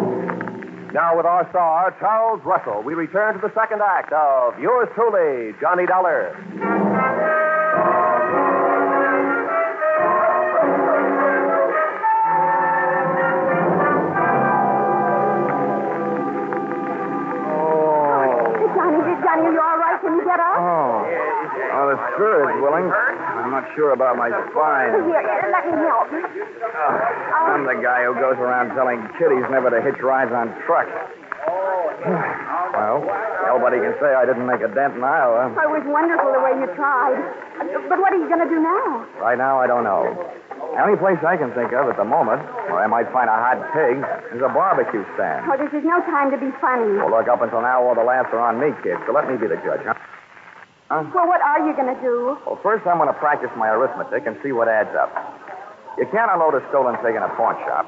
Now, 0.95 1.17
with 1.17 1.27
our 1.27 1.47
star, 1.51 1.95
Charles 2.01 2.41
Russell, 2.45 2.83
we 2.83 2.95
return 2.95 3.35
to 3.35 3.41
the 3.41 3.53
second 3.53 3.83
act 3.83 4.13
of 4.13 4.59
yours 4.59 4.89
truly, 4.95 5.53
Johnny 5.61 5.85
Dollar. 5.87 6.33
Spirit's 22.15 22.57
willing. 22.63 22.87
I'm 22.91 23.51
not 23.51 23.67
sure 23.75 23.93
about 23.93 24.17
my 24.17 24.31
spine. 24.31 24.95
Here, 25.07 25.51
let 25.51 25.65
me 25.67 25.75
help. 25.83 26.09
Ah, 26.75 27.51
I'm 27.51 27.67
the 27.67 27.79
guy 27.83 28.07
who 28.07 28.15
goes 28.15 28.39
around 28.39 28.75
telling 28.79 29.03
kiddies 29.19 29.45
never 29.51 29.71
to 29.71 29.83
hitch 29.83 29.99
rides 30.03 30.31
on 30.31 30.55
trucks. 30.67 30.95
well, 32.75 33.03
nobody 33.51 33.79
can 33.83 33.95
say 34.01 34.11
I 34.15 34.25
didn't 34.27 34.47
make 34.47 34.63
a 34.63 34.71
dent 34.71 34.95
in 34.95 35.03
Iowa. 35.05 35.51
It 35.55 35.71
was 35.71 35.85
wonderful 35.87 36.31
the 36.33 36.43
way 36.43 36.55
you 36.59 36.69
tried. 36.75 37.19
But 37.89 37.99
what 37.99 38.13
are 38.15 38.21
you 38.21 38.29
going 38.31 38.43
to 38.43 38.51
do 38.51 38.59
now? 38.63 39.07
Right 39.21 39.39
now, 39.39 39.59
I 39.61 39.67
don't 39.67 39.85
know. 39.85 40.07
The 40.75 40.83
only 40.83 40.99
place 40.99 41.19
I 41.23 41.37
can 41.39 41.55
think 41.55 41.71
of 41.71 41.87
at 41.87 41.97
the 41.97 42.05
moment 42.07 42.43
where 42.71 42.83
I 42.83 42.89
might 42.91 43.07
find 43.15 43.31
a 43.31 43.39
hot 43.39 43.63
pig 43.71 44.03
is 44.35 44.43
a 44.43 44.51
barbecue 44.51 45.07
stand. 45.15 45.47
Oh, 45.47 45.55
this 45.55 45.71
is 45.71 45.87
no 45.87 46.03
time 46.11 46.35
to 46.35 46.39
be 46.39 46.51
funny. 46.59 46.99
Well, 46.99 47.15
look, 47.15 47.29
up 47.31 47.43
until 47.43 47.63
now, 47.63 47.83
all 47.87 47.95
the 47.95 48.03
laughs 48.03 48.31
are 48.35 48.43
on 48.43 48.59
me, 48.59 48.75
kid, 48.83 48.99
so 49.07 49.15
let 49.15 49.31
me 49.31 49.39
be 49.39 49.47
the 49.47 49.61
judge, 49.63 49.87
huh? 49.87 49.95
Huh? 50.91 51.05
Well, 51.15 51.27
what 51.27 51.41
are 51.41 51.67
you 51.67 51.75
going 51.75 51.95
to 51.95 52.01
do? 52.01 52.37
Well, 52.47 52.61
first 52.63 52.87
I'm 52.87 52.99
going 52.99 53.09
to 53.09 53.19
practice 53.19 53.51
my 53.57 53.69
arithmetic 53.69 54.27
and 54.27 54.37
see 54.43 54.53
what 54.53 54.69
adds 54.69 54.93
up. 54.95 55.11
You 55.97 56.07
can't 56.11 56.31
unload 56.31 56.55
a 56.55 56.63
stolen 56.69 56.97
pig 57.01 57.17
in 57.17 57.23
a 57.23 57.31
pawn 57.37 57.57
shop. 57.65 57.87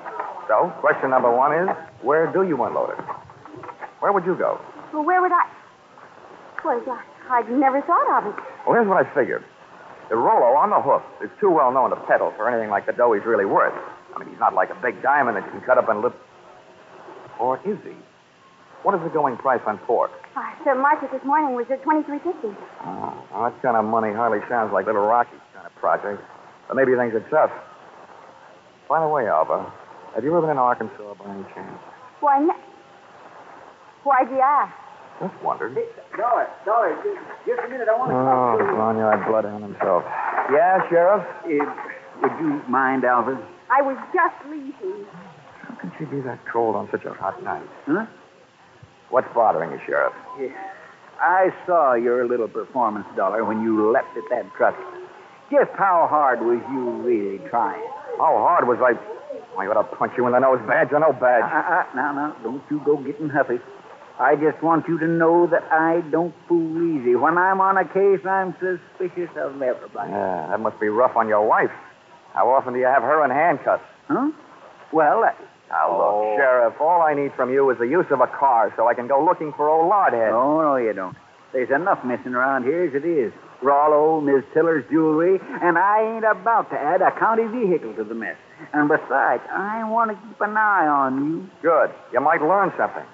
So, 0.49 0.73
question 0.81 1.11
number 1.11 1.31
one 1.31 1.53
is, 1.53 1.69
where 2.03 2.31
do 2.33 2.43
you 2.47 2.57
unload 2.63 2.97
it? 2.97 3.05
Where 4.01 4.13
would 4.13 4.25
you 4.25 4.35
go? 4.37 4.61
Well, 4.93 5.05
where 5.05 5.21
would 5.21 5.33
I... 5.33 5.45
Well, 6.65 7.03
I'd 7.31 7.51
never 7.51 7.83
thought 7.83 8.09
of 8.19 8.33
it. 8.33 8.43
Well, 8.67 8.75
here's 8.75 8.89
what 8.89 9.05
I 9.05 9.15
figured. 9.15 9.45
The 10.09 10.17
Rollo 10.17 10.57
on 10.57 10.71
the 10.71 10.81
hoof 10.81 11.03
is 11.23 11.31
too 11.41 11.51
well 11.51 11.73
known 11.73 11.91
to 11.91 11.97
peddle 12.07 12.33
for 12.37 12.49
anything 12.49 12.71
like 12.71 12.87
the 12.87 12.93
dough 12.93 13.13
he's 13.13 13.27
really 13.27 13.45
worth. 13.45 13.75
I 14.15 14.19
mean, 14.19 14.31
he's 14.31 14.39
not 14.39 14.55
like 14.55 14.71
a 14.71 14.79
big 14.81 15.03
diamond 15.03 15.37
that 15.37 15.45
you 15.45 15.51
can 15.51 15.61
cut 15.63 15.79
up 15.79 15.89
and 15.89 16.01
lip. 16.01 16.15
Or 17.39 17.59
is 17.67 17.79
he? 17.85 17.95
What 18.83 18.95
is 18.95 19.01
the 19.03 19.11
going 19.11 19.37
price 19.37 19.61
on 19.67 19.79
pork? 19.79 20.11
Uh, 20.37 20.43
the 20.65 20.75
market 20.75 21.11
this 21.11 21.25
morning 21.25 21.55
was 21.57 21.67
at 21.71 21.83
twenty-three 21.83 22.19
fifty. 22.23 22.55
Oh, 22.85 23.15
well, 23.33 23.51
that 23.51 23.55
kind 23.63 23.77
of 23.77 23.85
money 23.85 24.13
hardly 24.15 24.39
sounds 24.49 24.73
like 24.73 24.87
Little 24.87 25.03
Rocky's 25.07 25.41
kind 25.55 25.67
of 25.67 25.75
project. 25.77 26.23
But 26.69 26.77
maybe 26.77 26.93
he 26.93 26.97
thinks 26.99 27.17
it's 27.17 27.27
tough. 27.31 27.51
By 28.89 29.01
the 29.01 29.09
way, 29.09 29.27
Alva, 29.27 29.67
have 30.15 30.23
you 30.23 30.31
ever 30.31 30.43
been 30.43 30.51
in 30.51 30.59
Arkansas 30.59 31.15
by 31.19 31.27
any 31.35 31.43
chance? 31.55 31.79
Why, 32.21 32.39
ne- 32.39 32.63
why'd 34.05 34.31
you 34.31 34.39
ask? 34.39 34.73
Just 35.21 35.35
wondered. 35.43 35.75
Dollar, 36.17 36.47
dollar, 36.65 36.95
just, 37.03 37.19
just 37.47 37.61
a 37.67 37.69
minute. 37.69 37.89
I 37.91 37.99
want 37.99 38.11
to 38.13 38.17
Oh, 38.17 38.23
talk 38.23 38.59
to 38.59 38.65
you. 38.71 38.77
Barnyard 38.77 39.27
Bloodhound 39.27 39.65
himself. 39.65 40.05
Yeah, 40.53 40.79
Sheriff? 40.91 41.25
Eh, 41.49 41.59
would 42.23 42.33
you 42.39 42.63
mind, 42.69 43.05
Alvin? 43.05 43.39
I 43.71 43.83
was 43.83 43.97
just 44.15 44.37
leaving. 44.47 45.07
How 45.67 45.75
can 45.81 45.91
she 45.99 46.05
be 46.05 46.21
that 46.23 46.39
cold 46.53 46.77
on 46.77 46.89
such 46.93 47.05
a 47.05 47.15
hot 47.15 47.43
night? 47.43 47.67
Huh? 47.87 48.07
What's 49.11 49.29
bothering 49.35 49.71
you, 49.71 49.81
Sheriff? 49.87 50.13
I 51.21 51.51
saw 51.67 51.95
your 51.95 52.27
little 52.27 52.49
performance, 52.49 53.07
Dollar, 53.17 53.45
when 53.45 53.63
you 53.63 53.91
leapt 53.93 54.17
at 54.17 54.25
that 54.31 54.53
truck. 54.57 54.77
Just 55.51 55.71
how 55.79 56.07
hard 56.11 56.41
was 56.41 56.61
you 56.73 56.91
really 57.03 57.39
trying? 57.49 57.81
How 58.19 58.37
hard 58.37 58.67
was 58.67 58.79
I? 58.83 58.93
I 59.59 59.67
ought 59.69 59.81
to 59.81 59.97
punch 59.97 60.13
you 60.17 60.27
in 60.27 60.33
the 60.33 60.39
nose, 60.41 60.61
badge 60.67 60.93
or 60.93 61.01
no 61.01 61.11
Uh, 61.11 61.13
badge. 61.13 61.45
uh, 61.45 61.85
now, 61.95 62.13
now, 62.13 62.37
don't 62.43 62.63
you 62.71 62.81
go 62.85 62.97
getting 62.99 63.29
huffy. 63.31 63.61
I 64.19 64.35
just 64.37 64.61
want 64.63 64.89
you 64.89 64.99
to 64.99 65.07
know 65.07 65.47
that 65.47 65.63
I 65.71 66.01
don't 66.11 66.35
fool 66.49 66.83
easy. 66.99 67.15
When 67.17 67.39
I'm 67.39 67.61
on 67.61 67.77
a 67.79 67.85
case, 67.85 68.25
I'm 68.27 68.55
suspicious 68.59 69.31
of 69.37 69.61
everybody. 69.63 70.11
Yeah, 70.11 70.49
that 70.51 70.61
must 70.61 70.81
be 70.81 70.89
rough 70.89 71.17
on 71.17 71.29
your 71.29 71.47
wife. 71.47 71.71
How 72.35 72.49
often 72.51 72.73
do 72.75 72.79
you 72.79 72.87
have 72.87 73.03
her 73.03 73.25
in 73.25 73.31
handcuffs? 73.31 73.85
Huh? 74.09 74.31
Well, 74.93 75.25
uh, 75.25 75.31
Now, 75.69 75.91
look, 75.91 76.15
oh. 76.15 76.37
Sheriff, 76.39 76.75
all 76.81 77.03
I 77.03 77.15
need 77.15 77.33
from 77.35 77.53
you 77.53 77.69
is 77.71 77.79
the 77.79 77.89
use 77.89 78.07
of 78.11 78.21
a 78.21 78.27
car 78.27 78.73
so 78.77 78.87
I 78.89 78.95
can 78.95 79.09
go 79.09 79.25
looking 79.25 79.53
for 79.53 79.69
old 79.69 79.91
Lardhead. 79.91 80.31
no, 80.31 80.61
no, 80.61 80.77
you 80.77 80.93
don't. 80.93 81.17
There's 81.53 81.71
enough 81.71 82.05
missing 82.05 82.35
around 82.35 82.65
here 82.65 82.85
as 82.85 82.95
it 82.95 83.05
is. 83.07 83.33
Rollo, 83.63 84.21
Miss 84.21 84.45
Tiller's 84.53 84.85
jewelry, 84.91 85.41
and 85.41 85.79
I 85.79 86.17
ain't 86.17 86.25
about 86.25 86.69
to 86.71 86.77
add 86.77 87.01
a 87.01 87.11
county 87.19 87.47
vehicle 87.49 87.95
to 87.95 88.05
the 88.05 88.15
mess. 88.15 88.37
And 88.73 88.89
besides, 88.89 89.43
I 89.51 89.83
want 89.89 90.11
to 90.11 90.17
keep 90.17 90.41
an 90.41 90.57
eye 90.57 90.87
on 90.87 91.25
you. 91.25 91.51
Good. 91.63 91.91
You 92.13 92.21
might 92.21 92.43
learn 92.43 92.73
something. 92.77 93.05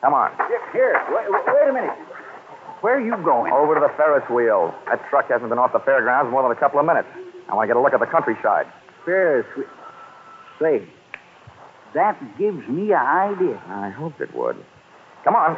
Come 0.00 0.14
on. 0.14 0.30
Here, 0.72 0.94
wait, 1.10 1.26
wait 1.28 1.68
a 1.68 1.72
minute. 1.72 1.98
Where 2.80 2.96
are 2.96 3.04
you 3.04 3.16
going? 3.24 3.52
Over 3.52 3.74
to 3.74 3.80
the 3.80 3.92
Ferris 3.96 4.22
wheel. 4.30 4.72
That 4.86 5.02
truck 5.10 5.28
hasn't 5.28 5.48
been 5.50 5.58
off 5.58 5.72
the 5.72 5.80
fairgrounds 5.80 6.30
more 6.30 6.42
than 6.42 6.52
a 6.52 6.60
couple 6.60 6.78
of 6.78 6.86
minutes. 6.86 7.08
I 7.50 7.54
want 7.54 7.66
to 7.66 7.74
get 7.74 7.76
a 7.76 7.82
look 7.82 7.92
at 7.92 7.98
the 8.00 8.06
countryside. 8.06 8.66
Ferris 9.04 9.46
wheel. 9.56 9.66
Say, 10.62 10.86
that 11.94 12.20
gives 12.38 12.66
me 12.68 12.92
an 12.92 12.98
idea. 12.98 13.62
I 13.68 13.90
hoped 13.90 14.20
it 14.20 14.34
would. 14.34 14.56
Come 15.24 15.34
on. 15.34 15.56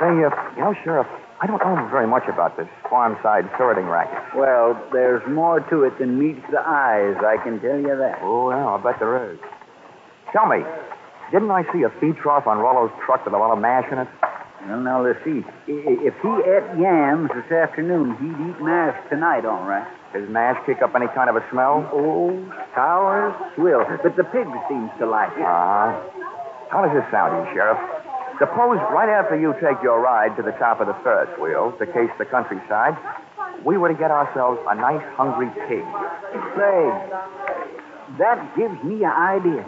Say, 0.00 0.08
uh, 0.08 0.30
you 0.56 0.62
know, 0.62 0.74
Sheriff, 0.84 1.06
I 1.40 1.46
don't 1.46 1.58
know 1.58 1.88
very 1.90 2.06
much 2.06 2.24
about 2.28 2.56
this 2.56 2.68
farm 2.88 3.16
side 3.22 3.50
ferreting 3.56 3.86
racket. 3.86 4.36
Well, 4.36 4.78
there's 4.92 5.22
more 5.28 5.60
to 5.60 5.84
it 5.84 5.98
than 5.98 6.18
meets 6.18 6.44
the 6.50 6.60
eyes, 6.60 7.16
I 7.18 7.42
can 7.42 7.60
tell 7.60 7.78
you 7.78 7.96
that. 7.96 8.20
Oh, 8.22 8.50
yeah, 8.50 8.66
I 8.66 8.82
bet 8.82 9.00
there 9.00 9.32
is. 9.32 9.38
Tell 10.32 10.46
me, 10.46 10.62
didn't 11.32 11.50
I 11.50 11.62
see 11.72 11.82
a 11.82 11.90
feed 12.00 12.16
trough 12.16 12.46
on 12.46 12.58
Rollo's 12.58 12.92
truck 13.04 13.24
with 13.24 13.34
a 13.34 13.38
lot 13.38 13.52
of 13.52 13.58
mash 13.58 13.90
in 13.90 13.98
it? 13.98 14.08
Well, 14.68 14.80
now, 14.80 15.02
let's 15.02 15.18
see. 15.24 15.42
If 15.66 16.14
he 16.22 16.32
ate 16.46 16.68
yams 16.78 17.30
this 17.34 17.50
afternoon, 17.50 18.14
he'd 18.22 18.38
eat 18.46 18.58
mash 18.62 18.94
tonight, 19.10 19.44
all 19.44 19.66
right. 19.66 19.86
Does 20.12 20.28
mash 20.28 20.60
kick 20.66 20.82
up 20.82 20.94
any 20.94 21.08
kind 21.14 21.28
of 21.28 21.36
a 21.36 21.44
smell? 21.50 21.88
Oh, 21.92 22.30
sour 22.74 23.34
swill. 23.56 23.82
But 24.02 24.14
the 24.14 24.24
pig 24.24 24.46
seems 24.68 24.90
to 25.00 25.06
like 25.06 25.32
it. 25.34 25.42
Uh-huh. 25.42 25.98
How 26.70 26.86
does 26.86 26.94
this 26.94 27.04
sound 27.10 27.32
to 27.32 27.50
you, 27.50 27.56
Sheriff? 27.58 27.80
Suppose 28.38 28.78
right 28.94 29.10
after 29.10 29.34
you 29.38 29.52
take 29.58 29.82
your 29.82 30.00
ride 30.00 30.36
to 30.36 30.42
the 30.42 30.54
top 30.62 30.80
of 30.80 30.86
the 30.86 30.94
Ferris 31.02 31.30
wheel 31.40 31.74
to 31.78 31.86
case 31.86 32.10
the 32.18 32.24
countryside, 32.24 32.94
we 33.64 33.76
were 33.78 33.88
to 33.88 33.98
get 33.98 34.10
ourselves 34.10 34.60
a 34.70 34.74
nice 34.74 35.02
hungry 35.18 35.50
pig. 35.66 35.84
Say, 36.54 36.80
that 38.18 38.38
gives 38.56 38.78
me 38.84 39.02
an 39.02 39.10
idea. 39.10 39.66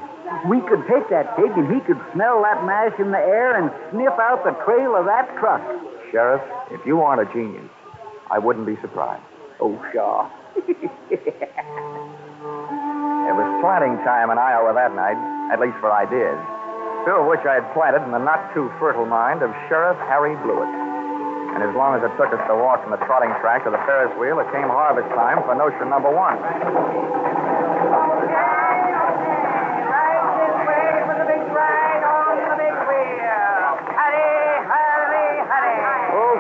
We 0.49 0.61
could 0.69 0.87
take 0.89 1.09
that 1.11 1.37
pig 1.37 1.53
and 1.57 1.73
he 1.73 1.81
could 1.81 2.01
smell 2.13 2.43
that 2.43 2.65
mash 2.65 2.99
in 2.99 3.11
the 3.11 3.19
air 3.19 3.57
and 3.61 3.71
sniff 3.91 4.15
out 4.21 4.45
the 4.45 4.53
trail 4.65 4.97
of 4.97 5.07
that 5.07 5.29
truck. 5.39 5.63
Sheriff, 6.11 6.43
if 6.71 6.85
you 6.87 7.01
aren't 7.01 7.29
a 7.29 7.33
genius, 7.33 7.71
I 8.31 8.39
wouldn't 8.39 8.67
be 8.67 8.77
surprised. 8.81 9.25
Oh, 9.61 9.81
Shaw. 9.93 10.31
It 13.25 13.33
was 13.33 13.49
planting 13.65 13.97
time 14.05 14.29
in 14.29 14.37
Iowa 14.37 14.77
that 14.77 14.93
night, 14.93 15.17
at 15.49 15.57
least 15.57 15.81
for 15.81 15.89
ideas. 15.89 16.37
Two 17.09 17.17
of 17.19 17.27
which 17.27 17.41
I 17.49 17.57
had 17.57 17.67
planted 17.73 18.05
in 18.05 18.13
the 18.13 18.21
not 18.21 18.53
too 18.53 18.69
fertile 18.79 19.09
mind 19.09 19.41
of 19.41 19.49
Sheriff 19.67 19.97
Harry 20.13 20.37
Blewett. 20.45 20.69
And 21.57 21.65
as 21.65 21.73
long 21.73 21.97
as 21.97 22.05
it 22.05 22.13
took 22.21 22.31
us 22.37 22.43
to 22.47 22.55
walk 22.55 22.85
from 22.85 22.93
the 22.93 23.01
trotting 23.09 23.33
track 23.41 23.65
to 23.65 23.73
the 23.73 23.81
Ferris 23.89 24.13
wheel, 24.21 24.39
it 24.45 24.49
came 24.53 24.69
harvest 24.69 25.09
time 25.17 25.41
for 25.49 25.57
notion 25.57 25.89
number 25.89 26.13
one. 26.13 26.37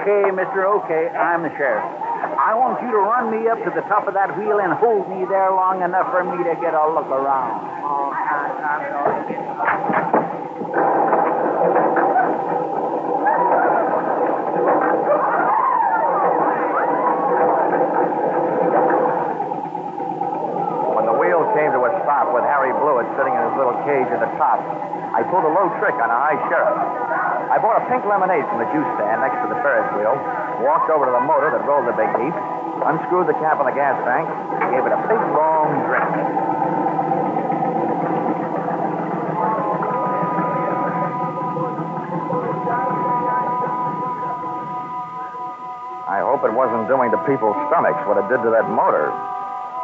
Okay, 0.04 0.28
mister, 0.36 0.68
okay. 0.84 1.08
I'm 1.16 1.40
the 1.40 1.48
sheriff. 1.56 1.80
I 1.80 2.52
want 2.60 2.76
you 2.84 2.92
to 2.92 3.00
run 3.08 3.32
me 3.32 3.48
up 3.48 3.56
to 3.64 3.72
the 3.72 3.80
top 3.88 4.04
of 4.04 4.12
that 4.12 4.36
wheel 4.36 4.60
and 4.60 4.76
hold 4.76 5.08
me 5.08 5.24
there 5.32 5.48
long 5.48 5.80
enough 5.80 6.12
for 6.12 6.20
me 6.20 6.44
to 6.44 6.52
get 6.60 6.76
a 6.76 6.84
look 6.92 7.08
around. 7.08 7.64
Oh, 7.80 8.12
I'm, 8.12 8.52
I'm 8.52 8.84
sorry. 8.92 9.16
When 21.00 21.08
the 21.08 21.16
wheel 21.16 21.48
came 21.56 21.72
to 21.72 21.80
a 21.80 21.90
stop 22.04 22.28
with 22.36 22.44
Harry 22.44 22.73
Blewett 22.84 23.08
sitting 23.16 23.32
in 23.32 23.40
his 23.48 23.56
little 23.56 23.80
cage 23.88 24.12
at 24.12 24.20
the 24.20 24.28
top, 24.36 24.60
I 24.60 25.24
pulled 25.32 25.48
a 25.48 25.52
low 25.56 25.72
trick 25.80 25.96
on 26.04 26.12
a 26.12 26.18
high 26.20 26.36
sheriff. 26.52 26.76
I 27.48 27.56
bought 27.56 27.80
a 27.80 27.84
pink 27.88 28.04
lemonade 28.04 28.44
from 28.44 28.60
the 28.60 28.68
juice 28.76 28.84
stand 29.00 29.24
next 29.24 29.40
to 29.40 29.48
the 29.48 29.56
Ferris 29.64 29.88
wheel, 29.96 30.12
walked 30.60 30.92
over 30.92 31.08
to 31.08 31.14
the 31.16 31.24
motor 31.24 31.48
that 31.48 31.64
rolled 31.64 31.88
the 31.88 31.96
big 31.96 32.12
heap, 32.20 32.36
unscrewed 32.84 33.24
the 33.24 33.38
cap 33.40 33.56
on 33.56 33.64
the 33.64 33.72
gas 33.72 33.96
tank, 34.04 34.28
and 34.28 34.68
gave 34.68 34.84
it 34.84 34.92
a 34.92 35.00
big, 35.08 35.16
long 35.32 35.80
drink. 35.88 36.12
I 46.04 46.20
hope 46.20 46.44
it 46.44 46.52
wasn't 46.52 46.84
doing 46.84 47.08
to 47.16 47.18
people's 47.24 47.56
stomachs 47.72 48.04
what 48.04 48.20
it 48.20 48.28
did 48.28 48.44
to 48.44 48.52
that 48.52 48.68
motor. 48.68 49.08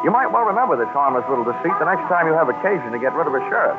You 0.03 0.09
might 0.09 0.27
well 0.33 0.43
remember 0.49 0.77
this 0.77 0.89
harmless 0.89 1.25
little 1.29 1.45
deceit 1.45 1.77
the 1.77 1.85
next 1.85 2.09
time 2.09 2.25
you 2.25 2.33
have 2.33 2.49
occasion 2.49 2.91
to 2.91 2.99
get 2.99 3.13
rid 3.13 3.27
of 3.27 3.35
a 3.35 3.41
sheriff. 3.49 3.77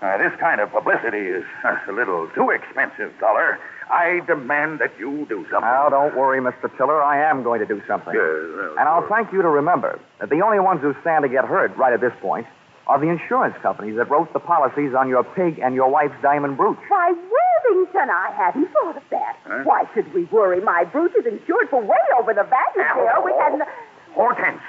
Uh, 0.00 0.16
this 0.16 0.32
kind 0.38 0.60
of 0.60 0.70
publicity 0.70 1.26
is 1.26 1.44
uh, 1.64 1.76
a 1.88 1.92
little 1.92 2.28
too 2.34 2.50
expensive, 2.50 3.12
Dollar. 3.18 3.58
I 3.90 4.20
demand 4.26 4.78
that 4.78 4.92
you 4.98 5.26
do 5.28 5.42
something. 5.50 5.60
Now, 5.60 5.88
don't 5.88 6.16
worry, 6.16 6.40
Mr. 6.40 6.70
Tiller. 6.76 7.02
I 7.02 7.28
am 7.28 7.42
going 7.42 7.60
to 7.60 7.66
do 7.66 7.82
something. 7.88 8.14
Yes, 8.14 8.22
well, 8.56 8.78
And 8.78 8.88
I'll 8.88 9.08
thank 9.08 9.32
you 9.32 9.42
to 9.42 9.48
remember 9.48 9.98
that 10.20 10.30
the 10.30 10.40
only 10.40 10.60
ones 10.60 10.82
who 10.82 10.94
stand 11.00 11.24
to 11.24 11.28
get 11.28 11.44
hurt 11.44 11.76
right 11.76 11.92
at 11.92 12.00
this 12.00 12.12
point 12.20 12.46
are 12.88 12.98
the 12.98 13.08
insurance 13.08 13.54
companies 13.62 13.96
that 13.96 14.08
wrote 14.10 14.32
the 14.32 14.40
policies 14.40 14.94
on 14.96 15.08
your 15.08 15.22
pig 15.22 15.58
and 15.60 15.74
your 15.74 15.90
wife's 15.90 16.16
diamond 16.22 16.56
brooch. 16.56 16.78
Why, 16.88 17.12
Worthington, 17.12 18.08
I 18.08 18.32
hadn't 18.32 18.68
thought 18.72 18.96
of 18.96 19.02
that. 19.10 19.36
Huh? 19.44 19.60
Why 19.64 19.84
should 19.94 20.12
we 20.14 20.24
worry? 20.32 20.60
My 20.60 20.84
brooch 20.84 21.12
is 21.18 21.26
insured 21.26 21.68
for 21.68 21.82
way 21.84 22.00
over 22.18 22.32
the 22.32 22.44
value 22.48 22.78
Now, 22.80 22.96
there. 22.96 23.20
We 23.24 23.32
hadn't. 23.38 23.62
Oh, 23.62 23.68
Hortense, 24.14 24.62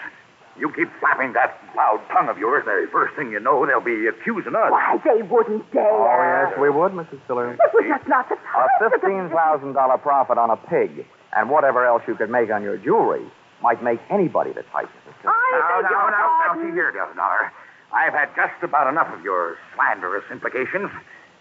you 0.60 0.70
keep 0.76 0.90
flapping 1.00 1.32
that 1.34 1.56
loud 1.78 2.04
tongue 2.12 2.28
of 2.28 2.38
yours. 2.38 2.66
The 2.66 2.90
first 2.92 3.16
thing 3.16 3.32
you 3.32 3.40
know, 3.40 3.66
they'll 3.66 3.80
be 3.80 4.08
accusing 4.08 4.54
us. 4.54 4.68
Why, 4.70 5.00
they 5.06 5.22
wouldn't 5.24 5.72
dare. 5.72 5.88
Oh, 5.88 6.50
yes, 6.52 6.60
we 6.60 6.70
would, 6.70 6.92
Mrs. 6.92 7.24
Tiller. 7.26 7.54
It 7.54 7.60
was 7.74 7.86
just 7.88 8.08
not 8.10 8.28
the 8.28 8.36
A 8.36 8.90
$15,000 9.00 10.02
profit 10.02 10.38
on 10.38 10.50
a 10.52 10.58
pig 10.58 11.06
and 11.32 11.50
whatever 11.50 11.86
else 11.86 12.04
you 12.06 12.16
could 12.16 12.30
make 12.30 12.52
on 12.52 12.64
your 12.64 12.76
jewelry 12.78 13.24
might 13.64 13.82
make 13.82 14.00
anybody 14.10 14.52
the 14.52 14.64
type, 14.76 14.90
Mrs. 15.08 15.22
Tiller. 15.22 15.34
I 15.34 15.56
Now, 15.56 15.82
beg 15.82 15.84
now, 15.84 15.90
your 15.90 16.12
now, 16.12 16.54
now, 16.54 16.68
see 16.68 16.74
here, 16.76 16.92
Dollar. 17.16 17.52
I've 17.94 18.14
had 18.14 18.30
just 18.36 18.62
about 18.64 18.88
enough 18.88 19.12
of 19.14 19.24
your 19.24 19.58
slanderous 19.76 20.24
implications. 20.32 20.90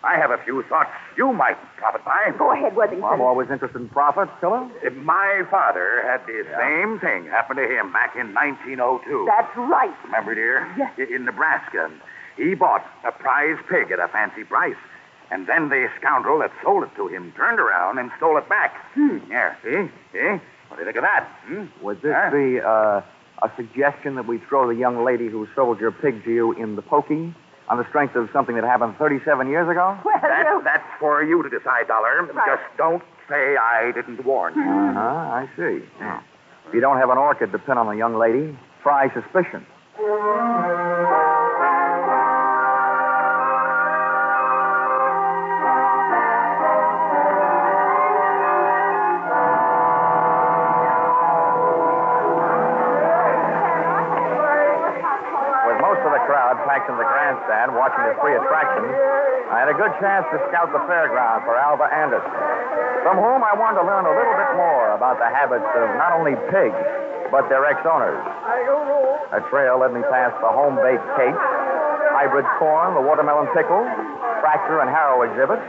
I 0.04 0.16
have 0.16 0.30
a 0.30 0.38
few 0.44 0.62
thoughts 0.68 0.90
you 1.16 1.32
might 1.32 1.56
profit 1.76 2.04
by. 2.04 2.32
Go 2.38 2.52
ahead, 2.52 2.76
Worthington. 2.76 3.04
I'm 3.04 3.20
always 3.20 3.50
interested 3.50 3.80
in 3.80 3.88
profits, 3.88 4.30
Tiller. 4.40 4.68
Uh, 4.86 4.90
My 4.90 5.42
father 5.50 6.02
had 6.06 6.24
the 6.26 6.46
same 6.56 7.00
thing 7.00 7.26
happen 7.28 7.56
to 7.56 7.66
him 7.66 7.92
back 7.92 8.14
in 8.14 8.32
1902. 8.32 9.26
That's 9.26 9.56
right. 9.56 9.92
Remember, 10.04 10.34
dear? 10.36 10.72
Yes. 10.78 11.10
In 11.10 11.24
Nebraska. 11.24 11.90
He 12.36 12.54
bought 12.54 12.86
a 13.04 13.10
prize 13.10 13.58
pig 13.68 13.90
at 13.90 13.98
a 13.98 14.06
fancy 14.08 14.44
price. 14.44 14.76
And 15.32 15.46
then 15.48 15.68
the 15.68 15.88
scoundrel 15.98 16.38
that 16.38 16.52
sold 16.62 16.84
it 16.84 16.94
to 16.94 17.08
him 17.08 17.32
turned 17.36 17.58
around 17.58 17.98
and 17.98 18.10
stole 18.16 18.38
it 18.38 18.48
back. 18.48 18.74
Hmm. 18.94 19.18
Yeah, 19.28 19.54
see? 19.64 19.90
See? 20.12 20.40
What 20.68 20.76
do 20.76 20.78
you 20.78 20.84
think 20.84 20.96
of 20.96 21.02
that? 21.02 21.26
Hmm? 21.44 21.64
Was 21.82 21.98
this 22.02 22.14
Huh? 22.14 22.30
the, 22.30 22.62
uh, 22.64 23.02
a 23.42 23.50
suggestion 23.56 24.14
that 24.16 24.26
we 24.26 24.38
throw 24.48 24.66
the 24.68 24.74
young 24.74 25.04
lady 25.04 25.28
who 25.28 25.46
sold 25.54 25.80
your 25.80 25.92
pig 25.92 26.24
to 26.24 26.30
you 26.32 26.52
in 26.52 26.76
the 26.76 26.82
pokey 26.82 27.34
on 27.68 27.76
the 27.78 27.86
strength 27.88 28.16
of 28.16 28.28
something 28.32 28.54
that 28.56 28.64
happened 28.64 28.96
37 28.98 29.48
years 29.48 29.68
ago? 29.68 29.96
Well, 30.04 30.18
That, 30.22 30.46
you- 30.46 30.62
that's 30.64 30.84
for 30.98 31.22
you 31.22 31.42
to 31.42 31.48
decide, 31.50 31.86
Dollar. 31.88 32.26
Just 32.46 32.62
don't 32.76 33.02
say 33.28 33.56
I 33.56 33.92
didn't 33.92 34.24
warn 34.24 34.54
you. 34.54 34.62
Uh-huh, 34.62 34.98
I 34.98 35.48
see. 35.56 35.82
Yeah. 36.00 36.20
If 36.66 36.74
you 36.74 36.80
don't 36.80 36.96
have 36.98 37.10
an 37.10 37.18
orchid 37.18 37.52
to 37.52 37.58
pin 37.58 37.76
on 37.78 37.86
a 37.88 37.96
young 37.96 38.16
lady, 38.16 38.56
try 38.82 39.12
suspicion. 39.12 39.66
Watching 57.88 58.04
the 58.12 58.20
free 58.20 58.36
attraction, 58.36 58.84
I 59.48 59.64
had 59.64 59.72
a 59.72 59.76
good 59.80 59.92
chance 59.96 60.28
to 60.28 60.36
scout 60.52 60.68
the 60.76 60.82
fairground 60.84 61.48
for 61.48 61.56
Alva 61.56 61.88
Anderson, 61.88 62.36
from 63.00 63.16
whom 63.16 63.40
I 63.40 63.56
wanted 63.56 63.80
to 63.80 63.86
learn 63.88 64.04
a 64.04 64.12
little 64.12 64.36
bit 64.36 64.52
more 64.60 64.92
about 64.92 65.16
the 65.16 65.28
habits 65.32 65.64
of 65.64 65.86
not 65.96 66.12
only 66.12 66.36
pigs, 66.52 66.76
but 67.32 67.48
their 67.48 67.64
ex-owners. 67.64 68.20
A 69.32 69.40
trail 69.48 69.80
led 69.80 69.96
me 69.96 70.04
past 70.12 70.36
the 70.44 70.52
home-baked 70.52 71.08
cakes, 71.16 71.44
hybrid 72.12 72.44
corn, 72.60 72.92
the 72.92 73.00
watermelon 73.00 73.48
pickle, 73.56 73.88
tractor 74.44 74.84
and 74.84 74.92
harrow 74.92 75.24
exhibits, 75.24 75.64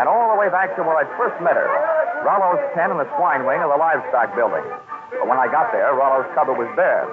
and 0.00 0.08
all 0.08 0.32
the 0.32 0.40
way 0.40 0.48
back 0.48 0.72
to 0.76 0.80
where 0.80 0.96
I'd 0.96 1.12
first 1.20 1.36
met 1.44 1.56
her, 1.56 1.68
Rollo's 2.24 2.64
pen 2.72 2.88
in 2.92 2.96
the 2.96 3.08
swine 3.20 3.44
wing 3.44 3.60
of 3.60 3.68
the 3.68 3.76
livestock 3.76 4.32
building. 4.32 4.64
But 5.12 5.28
when 5.28 5.36
I 5.36 5.52
got 5.52 5.68
there, 5.72 5.92
Rollo's 5.92 6.28
cupboard 6.32 6.56
was 6.56 6.72
bare. 6.76 7.04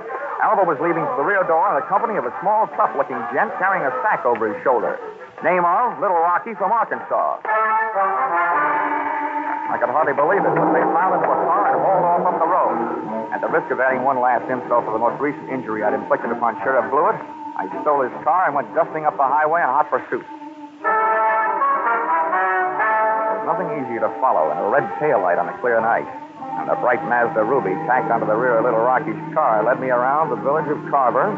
Alva 0.43 0.67
was 0.67 0.75
leaving 0.83 1.03
for 1.07 1.15
the 1.23 1.27
rear 1.27 1.43
door 1.47 1.71
in 1.71 1.79
the 1.79 1.87
company 1.87 2.19
of 2.19 2.27
a 2.27 2.33
small, 2.43 2.67
tough-looking 2.75 3.17
gent 3.31 3.55
carrying 3.55 3.87
a 3.87 3.93
sack 4.03 4.27
over 4.27 4.51
his 4.51 4.59
shoulder. 4.67 4.99
Name 5.43 5.63
of 5.63 5.99
Little 5.99 6.19
Rocky 6.19 6.51
from 6.59 6.71
Arkansas. 6.75 7.39
I 9.65 9.75
could 9.79 9.89
hardly 9.89 10.13
believe 10.13 10.43
it, 10.43 10.53
but 10.55 10.71
they 10.75 10.83
piled 10.91 11.19
into 11.19 11.27
a 11.27 11.39
car 11.47 11.71
and 11.71 11.79
hauled 11.79 12.05
off 12.05 12.23
up 12.27 12.37
the 12.39 12.47
road. 12.51 12.77
At 13.31 13.39
the 13.41 13.51
risk 13.51 13.71
of 13.71 13.79
adding 13.79 14.03
one 14.03 14.19
last 14.19 14.43
insult 14.51 14.85
to 14.85 14.91
the 14.91 14.99
most 15.01 15.19
recent 15.19 15.49
injury 15.49 15.83
I'd 15.83 15.95
inflicted 15.95 16.31
upon 16.31 16.55
Sheriff 16.63 16.91
Blewett, 16.91 17.15
I 17.55 17.67
stole 17.81 18.03
his 18.03 18.11
car 18.23 18.51
and 18.51 18.55
went 18.55 18.67
dusting 18.75 19.07
up 19.07 19.15
the 19.15 19.27
highway 19.27 19.63
in 19.63 19.69
hot 19.71 19.87
pursuit. 19.87 20.27
There's 23.31 23.47
nothing 23.47 23.71
easier 23.79 24.03
to 24.03 24.11
follow 24.19 24.51
than 24.51 24.59
a 24.59 24.67
red 24.67 24.83
taillight 24.99 25.39
on 25.39 25.47
a 25.47 25.55
clear 25.63 25.79
night. 25.79 26.24
And 26.39 26.69
the 26.69 26.75
bright 26.81 27.03
Mazda 27.05 27.43
Ruby 27.43 27.73
tacked 27.87 28.11
onto 28.11 28.25
the 28.25 28.35
rear 28.35 28.59
of 28.59 28.65
Little 28.65 28.79
Rocky's 28.79 29.19
car 29.33 29.63
led 29.63 29.79
me 29.79 29.89
around 29.89 30.29
the 30.29 30.41
village 30.41 30.67
of 30.67 30.77
Carver 30.91 31.31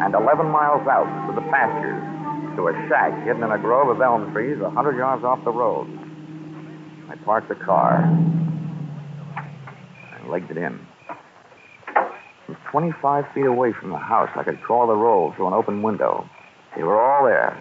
and 0.00 0.14
11 0.14 0.46
miles 0.46 0.86
out 0.86 1.08
to 1.28 1.34
the 1.34 1.44
pastures 1.50 2.00
to 2.56 2.68
a 2.68 2.72
shack 2.88 3.12
hidden 3.24 3.42
in 3.42 3.50
a 3.50 3.58
grove 3.58 3.88
of 3.88 4.00
elm 4.00 4.32
trees 4.32 4.58
a 4.58 4.70
100 4.70 4.96
yards 4.96 5.24
off 5.24 5.42
the 5.44 5.50
road. 5.50 5.86
I 7.10 7.16
parked 7.24 7.48
the 7.48 7.54
car 7.54 8.02
and 10.14 10.28
legged 10.30 10.50
it 10.50 10.58
in. 10.58 10.78
From 12.46 12.56
25 12.70 13.24
feet 13.34 13.46
away 13.46 13.72
from 13.72 13.90
the 13.90 13.98
house, 13.98 14.30
I 14.34 14.42
could 14.42 14.60
crawl 14.62 14.86
the 14.86 14.96
roll 14.96 15.32
through 15.36 15.48
an 15.48 15.54
open 15.54 15.82
window. 15.82 16.28
They 16.76 16.82
were 16.82 17.00
all 17.00 17.24
there. 17.24 17.56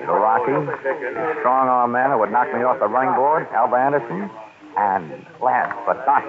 Little 0.00 0.16
Rocky, 0.16 0.52
the 0.52 1.34
strong 1.40 1.68
arm 1.68 1.92
man 1.92 2.10
who 2.10 2.18
would 2.18 2.30
knock 2.30 2.52
me 2.52 2.62
off 2.62 2.78
the 2.78 2.86
running 2.86 3.14
board, 3.14 3.46
Alva 3.52 3.76
Anderson, 3.76 4.30
and 4.76 5.26
last 5.40 5.76
but 5.86 6.04
not 6.06 6.24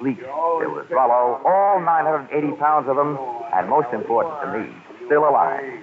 least, 0.00 0.22
there 0.22 0.70
was 0.70 0.86
Rollo, 0.90 1.42
all 1.42 1.80
980 1.82 2.30
pounds 2.62 2.86
of 2.88 2.94
them, 2.94 3.18
and 3.54 3.68
most 3.68 3.90
important 3.90 4.38
to 4.42 4.46
me, 4.54 4.70
still 5.06 5.26
alive. 5.26 5.82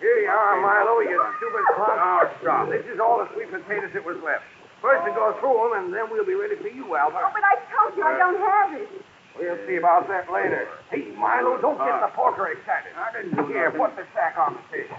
Here 0.00 0.16
you 0.24 0.32
are, 0.32 0.56
Milo, 0.64 1.04
you 1.04 1.20
stupid 1.36 1.64
clown. 1.76 2.00
Oh, 2.00 2.24
stop. 2.40 2.72
This 2.72 2.88
is 2.88 2.96
all 2.98 3.20
the 3.20 3.28
sweet 3.36 3.52
potatoes 3.52 3.92
that 3.92 4.04
was 4.04 4.16
left. 4.24 4.48
First 4.80 5.04
to 5.04 5.12
go 5.12 5.36
through 5.44 5.60
them, 5.60 5.72
and 5.76 5.86
then 5.92 6.08
we'll 6.08 6.24
be 6.24 6.32
ready 6.32 6.56
for 6.56 6.72
you, 6.72 6.96
Albert. 6.96 7.20
Oh, 7.20 7.30
but 7.36 7.44
I 7.44 7.60
told 7.68 7.92
you 7.92 8.02
I 8.02 8.16
don't 8.16 8.40
have 8.40 8.80
it. 8.80 8.88
We'll 9.36 9.60
see 9.68 9.76
about 9.76 10.08
that 10.08 10.32
later. 10.32 10.68
Hey, 10.88 11.12
Milo, 11.12 11.60
don't 11.60 11.76
get 11.76 12.00
the 12.00 12.08
porker 12.16 12.48
excited. 12.48 12.96
I 12.96 13.12
didn't 13.12 13.36
do 13.36 13.52
Here, 13.52 13.70
put 13.70 13.94
the 13.96 14.08
sack 14.16 14.40
on 14.40 14.56
the 14.56 14.64
table. 14.72 14.96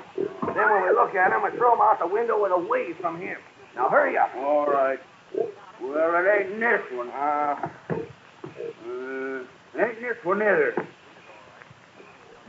Then 0.53 0.65
when 0.69 0.85
we 0.85 0.93
look 0.93 1.17
at 1.17 1.33
him, 1.33 1.41
we 1.41 1.49
throw 1.57 1.73
him 1.73 1.81
out 1.81 1.97
the 1.97 2.07
window 2.07 2.45
and 2.45 2.53
away 2.53 2.93
from 3.01 3.19
him. 3.19 3.37
Now, 3.75 3.89
hurry 3.89 4.17
up. 4.17 4.29
All 4.37 4.65
right. 4.65 4.99
Well, 5.81 6.15
it 6.15 6.25
ain't 6.29 6.59
this 6.59 6.81
one. 6.93 7.09
Uh, 7.09 7.69
Uh, 7.91 9.43
ain't 9.81 9.99
this 10.01 10.17
one 10.23 10.41
either. 10.41 10.73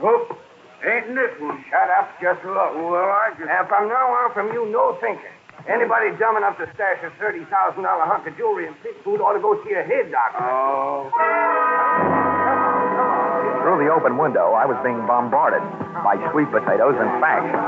Nope. 0.01 0.39
Ain't 0.85 1.15
this 1.15 1.31
one. 1.41 1.65
shut 1.71 1.89
up, 1.99 2.11
just 2.21 2.45
look. 2.45 2.75
Well, 2.77 2.97
I 2.97 3.31
just. 3.39 3.49
And 3.49 3.69
from 3.69 3.89
now 3.89 4.13
on, 4.13 4.33
from 4.35 4.53
you, 4.53 4.67
no 4.71 4.99
thinking. 5.01 5.25
Anybody 5.69 6.11
dumb 6.19 6.37
enough 6.37 6.59
to 6.59 6.67
stash 6.75 6.99
a 7.05 7.11
$30,000 7.23 7.47
hunk 7.47 8.27
of 8.27 8.37
jewelry 8.37 8.67
and 8.67 8.75
pig 8.83 8.97
food 9.05 9.21
ought 9.21 9.35
to 9.35 9.41
go 9.41 9.55
see 9.65 9.73
a 9.75 9.83
head 9.83 10.11
doctor. 10.11 10.43
Oh. 10.43 12.31
Through 13.93 14.01
the 14.01 14.09
open 14.09 14.17
window, 14.17 14.57
I 14.57 14.65
was 14.65 14.81
being 14.81 15.05
bombarded 15.05 15.61
by 16.01 16.17
sweet 16.33 16.49
potatoes 16.49 16.97
and 16.97 17.13
faction. 17.21 17.61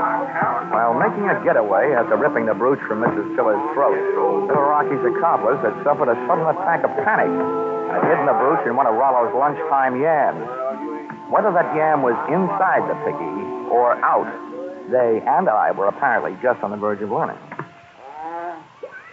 While 0.73 0.97
making 0.97 1.29
a 1.29 1.37
getaway 1.45 1.93
after 1.93 2.17
ripping 2.17 2.49
the 2.49 2.57
brooch 2.57 2.81
from 2.89 3.05
Mrs. 3.05 3.37
Tiller's 3.37 3.61
throat, 3.77 3.93
Little 4.49 4.65
Rocky's 4.65 5.05
accomplice 5.05 5.61
had 5.61 5.77
suffered 5.85 6.09
a 6.09 6.17
sudden 6.25 6.49
attack 6.49 6.81
of 6.81 6.89
panic 7.05 7.29
and 7.29 7.93
had 7.93 8.09
hidden 8.09 8.25
the 8.25 8.33
brooch 8.41 8.65
in 8.65 8.73
one 8.73 8.89
of 8.89 8.97
Rollo's 8.97 9.37
lunchtime 9.37 10.01
yams. 10.01 10.41
Whether 11.29 11.53
that 11.53 11.69
yam 11.77 12.01
was 12.01 12.17
inside 12.33 12.81
the 12.89 12.97
piggy 13.05 13.37
or 13.69 13.93
out, 14.01 14.25
they 14.89 15.21
and 15.21 15.45
I 15.45 15.77
were 15.77 15.93
apparently 15.93 16.33
just 16.41 16.57
on 16.65 16.73
the 16.73 16.81
verge 16.81 17.05
of 17.05 17.13
learning. 17.13 17.37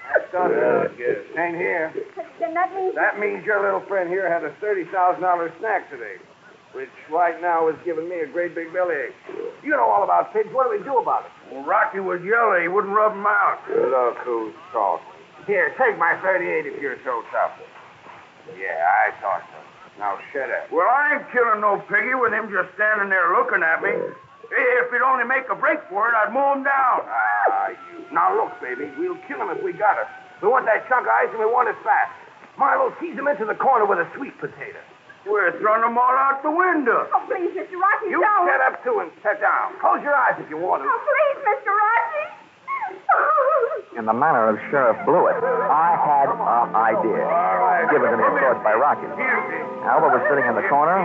That's 0.08 0.32
done, 0.32 0.48
I 0.48 0.88
guess. 0.96 1.20
Ain't 1.36 1.60
here. 1.60 1.92
Then 2.40 2.56
that 2.56 2.72
means 2.72 2.96
That 2.96 3.20
means 3.20 3.44
your 3.44 3.60
little 3.60 3.84
friend 3.84 4.08
here 4.08 4.32
had 4.32 4.48
a 4.48 4.56
$30,000 4.64 4.88
snack 5.60 5.92
today, 5.92 6.16
which 6.72 6.92
right 7.10 7.40
now 7.40 7.68
is 7.68 7.76
giving 7.84 8.08
me 8.08 8.20
a 8.20 8.26
great 8.26 8.54
big 8.54 8.72
bellyache. 8.72 9.12
You 9.62 9.70
know 9.76 9.84
all 9.84 10.04
about 10.04 10.32
pigs. 10.32 10.48
What 10.52 10.64
do 10.64 10.76
we 10.76 10.82
do 10.84 10.98
about 10.98 11.28
it? 11.28 11.32
Well, 11.52 11.64
Rocky 11.64 12.00
was 12.00 12.20
yellow. 12.24 12.60
He 12.60 12.68
wouldn't 12.68 12.92
rub 12.92 13.12
him 13.12 13.26
out. 13.26 13.60
Look 13.68 14.18
who's 14.24 14.56
talking. 14.72 15.06
Here, 15.46 15.74
take 15.76 15.98
my 15.98 16.16
38 16.22 16.66
if 16.66 16.80
you're 16.80 17.00
so 17.04 17.22
tough. 17.34 17.58
Yeah, 18.56 18.78
I 18.78 19.12
thought 19.20 19.44
so. 19.52 19.60
Now 20.00 20.16
shut 20.32 20.48
up. 20.48 20.72
Well, 20.72 20.88
I 20.88 21.20
ain't 21.20 21.28
killing 21.32 21.60
no 21.60 21.82
piggy 21.90 22.16
with 22.16 22.32
him 22.32 22.48
just 22.48 22.72
standing 22.74 23.12
there 23.12 23.36
looking 23.36 23.60
at 23.60 23.82
me. 23.84 23.92
If 23.92 24.86
he'd 24.92 25.04
only 25.04 25.24
make 25.24 25.48
a 25.48 25.56
break 25.56 25.80
for 25.88 26.08
it, 26.08 26.14
I'd 26.16 26.32
mow 26.32 26.56
him 26.56 26.64
down. 26.64 27.04
Ah, 27.08 27.72
you. 27.72 28.04
Now 28.12 28.36
look, 28.36 28.52
baby, 28.60 28.88
we'll 28.96 29.20
kill 29.28 29.40
him 29.40 29.48
if 29.52 29.64
we 29.64 29.72
got 29.72 29.96
it. 30.00 30.08
We 30.40 30.48
want 30.48 30.66
that 30.66 30.88
chunk 30.88 31.08
of 31.08 31.12
ice 31.12 31.30
and 31.32 31.40
we 31.40 31.48
want 31.48 31.68
it 31.68 31.76
fast. 31.84 32.12
Milo, 32.58 32.92
tease 33.00 33.16
him 33.16 33.28
into 33.28 33.44
the 33.44 33.56
corner 33.56 33.86
with 33.86 33.98
a 33.98 34.08
sweet 34.16 34.36
potato. 34.36 34.80
We're 35.26 35.54
throwing 35.62 35.82
them 35.86 35.94
all 35.96 36.16
out 36.18 36.42
the 36.42 36.50
window. 36.50 37.06
Oh, 37.14 37.22
please, 37.30 37.54
Mr. 37.54 37.78
Rocky, 37.78 38.10
You 38.10 38.18
don't. 38.20 38.46
shut 38.50 38.60
up 38.66 38.82
too 38.82 38.98
and 39.00 39.10
sit 39.22 39.38
down. 39.38 39.78
Close 39.78 40.02
your 40.02 40.14
eyes 40.14 40.34
if 40.42 40.50
you 40.50 40.58
want 40.58 40.82
to. 40.82 40.88
Oh, 40.90 40.98
please, 40.98 41.38
Mr. 41.46 41.70
Rocky. 41.70 42.26
In 44.00 44.04
the 44.08 44.16
manner 44.16 44.48
of 44.48 44.56
Sheriff 44.72 44.96
Blewett, 45.04 45.36
I 45.36 45.90
had 46.00 46.28
an 46.32 46.72
idea, 46.72 47.22
given 47.92 48.08
to 48.08 48.16
me, 48.16 48.24
of 48.24 48.34
course, 48.40 48.60
by 48.64 48.72
Rocky. 48.72 49.04
Alva 49.84 50.08
was 50.16 50.24
sitting 50.32 50.48
in 50.48 50.56
the 50.56 50.64
corner. 50.72 50.96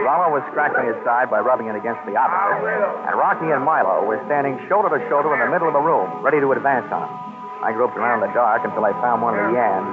Rama 0.00 0.32
was 0.32 0.40
scratching 0.48 0.88
his 0.88 0.96
side 1.04 1.28
by 1.28 1.44
rubbing 1.44 1.68
it 1.68 1.76
against 1.76 2.00
the 2.08 2.16
opposite. 2.16 2.64
And 2.64 3.12
Rocky 3.20 3.52
and 3.52 3.60
Milo 3.60 4.08
were 4.08 4.16
standing 4.24 4.56
shoulder 4.72 4.88
to 4.88 5.00
shoulder 5.12 5.36
in 5.36 5.40
the 5.44 5.52
middle 5.52 5.68
of 5.68 5.76
the 5.76 5.84
room, 5.84 6.08
ready 6.24 6.40
to 6.40 6.48
advance 6.56 6.88
on 6.88 7.04
him. 7.04 7.12
I 7.60 7.76
groped 7.76 7.96
around 8.00 8.24
in 8.24 8.32
the 8.32 8.34
dark 8.34 8.64
until 8.64 8.88
I 8.88 8.96
found 9.04 9.20
one 9.20 9.36
of 9.36 9.44
the 9.44 9.52
yams. 9.52 9.92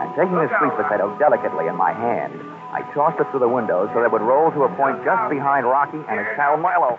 And 0.00 0.08
taking 0.16 0.34
the 0.40 0.48
sweet 0.58 0.72
potato 0.80 1.12
delicately 1.20 1.68
in 1.68 1.76
my 1.76 1.92
hand, 1.92 2.32
I 2.72 2.80
tossed 2.96 3.20
it 3.20 3.28
through 3.28 3.44
the 3.44 3.52
window 3.52 3.84
so 3.92 4.00
that 4.00 4.08
it 4.08 4.12
would 4.16 4.24
roll 4.24 4.48
to 4.48 4.64
a 4.64 4.70
point 4.80 5.04
just 5.04 5.28
behind 5.28 5.68
Rocky 5.68 6.00
and 6.00 6.16
his 6.16 6.28
pal 6.40 6.56
Milo. 6.56 6.96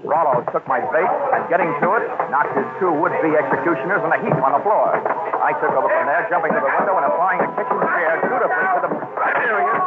Rollo 0.00 0.40
took 0.56 0.64
my 0.64 0.80
bait 0.88 1.12
and, 1.36 1.44
getting 1.52 1.68
to 1.84 1.88
it, 2.00 2.08
knocked 2.32 2.56
his 2.56 2.64
two 2.80 2.88
would-be 2.88 3.36
executioners 3.36 4.00
in 4.00 4.08
a 4.08 4.18
heap 4.24 4.40
on 4.40 4.56
the 4.56 4.62
floor. 4.64 4.96
I 4.96 5.52
took 5.60 5.76
over 5.76 5.92
from 5.92 6.08
there, 6.08 6.24
jumping 6.32 6.56
to 6.56 6.64
the 6.64 6.72
window 6.80 6.96
and 6.96 7.04
applying 7.12 7.44
a 7.44 7.48
kitchen 7.52 7.76
chair 7.76 8.16
dutifully 8.24 8.66
to 8.72 8.80
the 8.88 8.92
areas, 9.36 9.80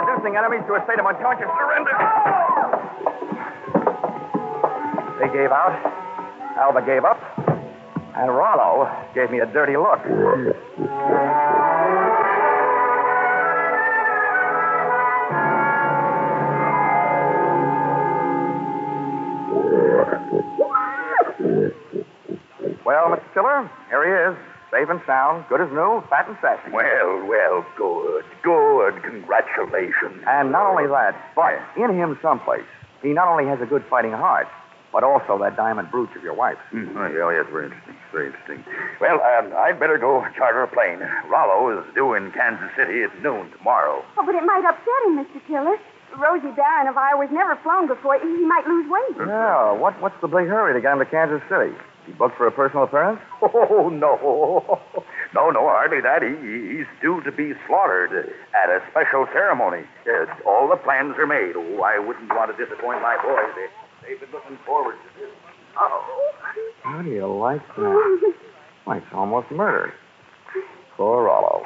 reducing 0.00 0.32
enemies 0.40 0.64
to 0.64 0.80
a 0.80 0.82
state 0.88 0.96
of 0.96 1.04
unconscious 1.04 1.52
surrender. 1.60 1.92
They 5.20 5.28
gave 5.28 5.52
out. 5.52 5.76
Alva 6.56 6.80
gave 6.80 7.04
up. 7.04 7.43
And 8.16 8.30
Rollo 8.30 8.88
gave 9.14 9.30
me 9.30 9.40
a 9.40 9.46
dirty 9.46 9.76
look. 9.76 9.98
Well, 22.84 23.10
Mr. 23.10 23.34
Tiller, 23.34 23.70
here 23.88 24.04
he 24.04 24.32
is. 24.32 24.38
Safe 24.70 24.88
and 24.90 25.00
sound, 25.06 25.44
good 25.48 25.60
as 25.60 25.70
new, 25.70 26.02
fat 26.10 26.28
and 26.28 26.36
sassy. 26.40 26.70
Well, 26.70 27.26
well, 27.26 27.66
good, 27.76 28.24
good. 28.42 29.02
Congratulations. 29.02 30.22
And 30.26 30.52
not 30.52 30.70
only 30.70 30.86
that, 30.86 31.14
but 31.34 31.54
in 31.76 31.94
him 31.96 32.18
someplace, 32.22 32.66
he 33.02 33.12
not 33.12 33.28
only 33.28 33.46
has 33.46 33.60
a 33.60 33.66
good 33.66 33.84
fighting 33.88 34.12
heart, 34.12 34.46
but 34.94 35.02
also 35.02 35.36
that 35.42 35.56
diamond 35.56 35.90
brooch 35.90 36.14
of 36.14 36.22
your 36.22 36.32
wife's. 36.32 36.62
Mm, 36.72 36.94
oh, 36.94 37.10
yeah, 37.10 37.42
yes, 37.42 37.50
very 37.50 37.66
interesting. 37.66 37.96
Very 38.14 38.26
interesting. 38.30 38.62
Well, 39.02 39.18
um, 39.18 39.50
I'd 39.58 39.80
better 39.82 39.98
go 39.98 40.22
charter 40.38 40.62
a 40.62 40.68
plane. 40.70 41.02
Rollo 41.26 41.74
is 41.76 41.84
due 41.98 42.14
in 42.14 42.30
Kansas 42.30 42.70
City 42.78 43.02
at 43.02 43.10
noon 43.20 43.50
tomorrow. 43.58 44.06
Oh, 44.16 44.22
but 44.24 44.36
it 44.36 44.46
might 44.46 44.62
upset 44.62 45.02
him, 45.10 45.18
Mr. 45.18 45.42
Tiller. 45.50 45.76
Rosie 46.14 46.54
Barron 46.54 46.86
of 46.86 46.96
Iowa's 46.96 47.34
never 47.34 47.58
flown 47.66 47.88
before. 47.88 48.20
He 48.22 48.28
he 48.38 48.46
might 48.46 48.64
lose 48.68 48.86
weight. 48.88 49.26
Yeah, 49.26 49.72
what, 49.72 50.00
what's 50.00 50.14
the 50.22 50.28
big 50.28 50.46
hurry 50.46 50.72
to 50.72 50.80
get 50.80 50.92
him 50.92 51.00
to 51.00 51.06
Kansas 51.10 51.42
City? 51.50 51.74
He 52.06 52.12
booked 52.12 52.36
for 52.36 52.46
a 52.46 52.52
personal 52.52 52.84
appearance? 52.84 53.20
Oh, 53.42 53.88
no. 53.90 54.78
No, 55.34 55.50
no, 55.50 55.66
hardly 55.66 56.00
that. 56.00 56.22
He, 56.22 56.30
he's 56.78 56.86
due 57.02 57.20
to 57.22 57.32
be 57.32 57.52
slaughtered 57.66 58.14
at 58.54 58.70
a 58.70 58.80
special 58.90 59.26
ceremony. 59.32 59.82
Uh, 60.06 60.26
all 60.46 60.68
the 60.68 60.76
plans 60.76 61.18
are 61.18 61.26
made. 61.26 61.56
Oh, 61.56 61.82
I 61.82 61.98
wouldn't 61.98 62.30
want 62.30 62.56
to 62.56 62.64
disappoint 62.64 63.02
my 63.02 63.18
boys. 63.18 63.68
They, 64.04 64.12
they've 64.12 64.20
been 64.20 64.30
looking 64.32 64.58
forward 64.66 64.96
to 64.96 65.20
this. 65.20 65.30
Oh. 65.80 66.32
How 66.82 67.02
do 67.02 67.10
you 67.10 67.26
like 67.26 67.66
that? 67.76 68.34
Why, 68.84 68.98
it's 68.98 69.06
almost 69.12 69.50
murder. 69.50 69.94
Poor 70.96 71.24
Rollo. 71.24 71.62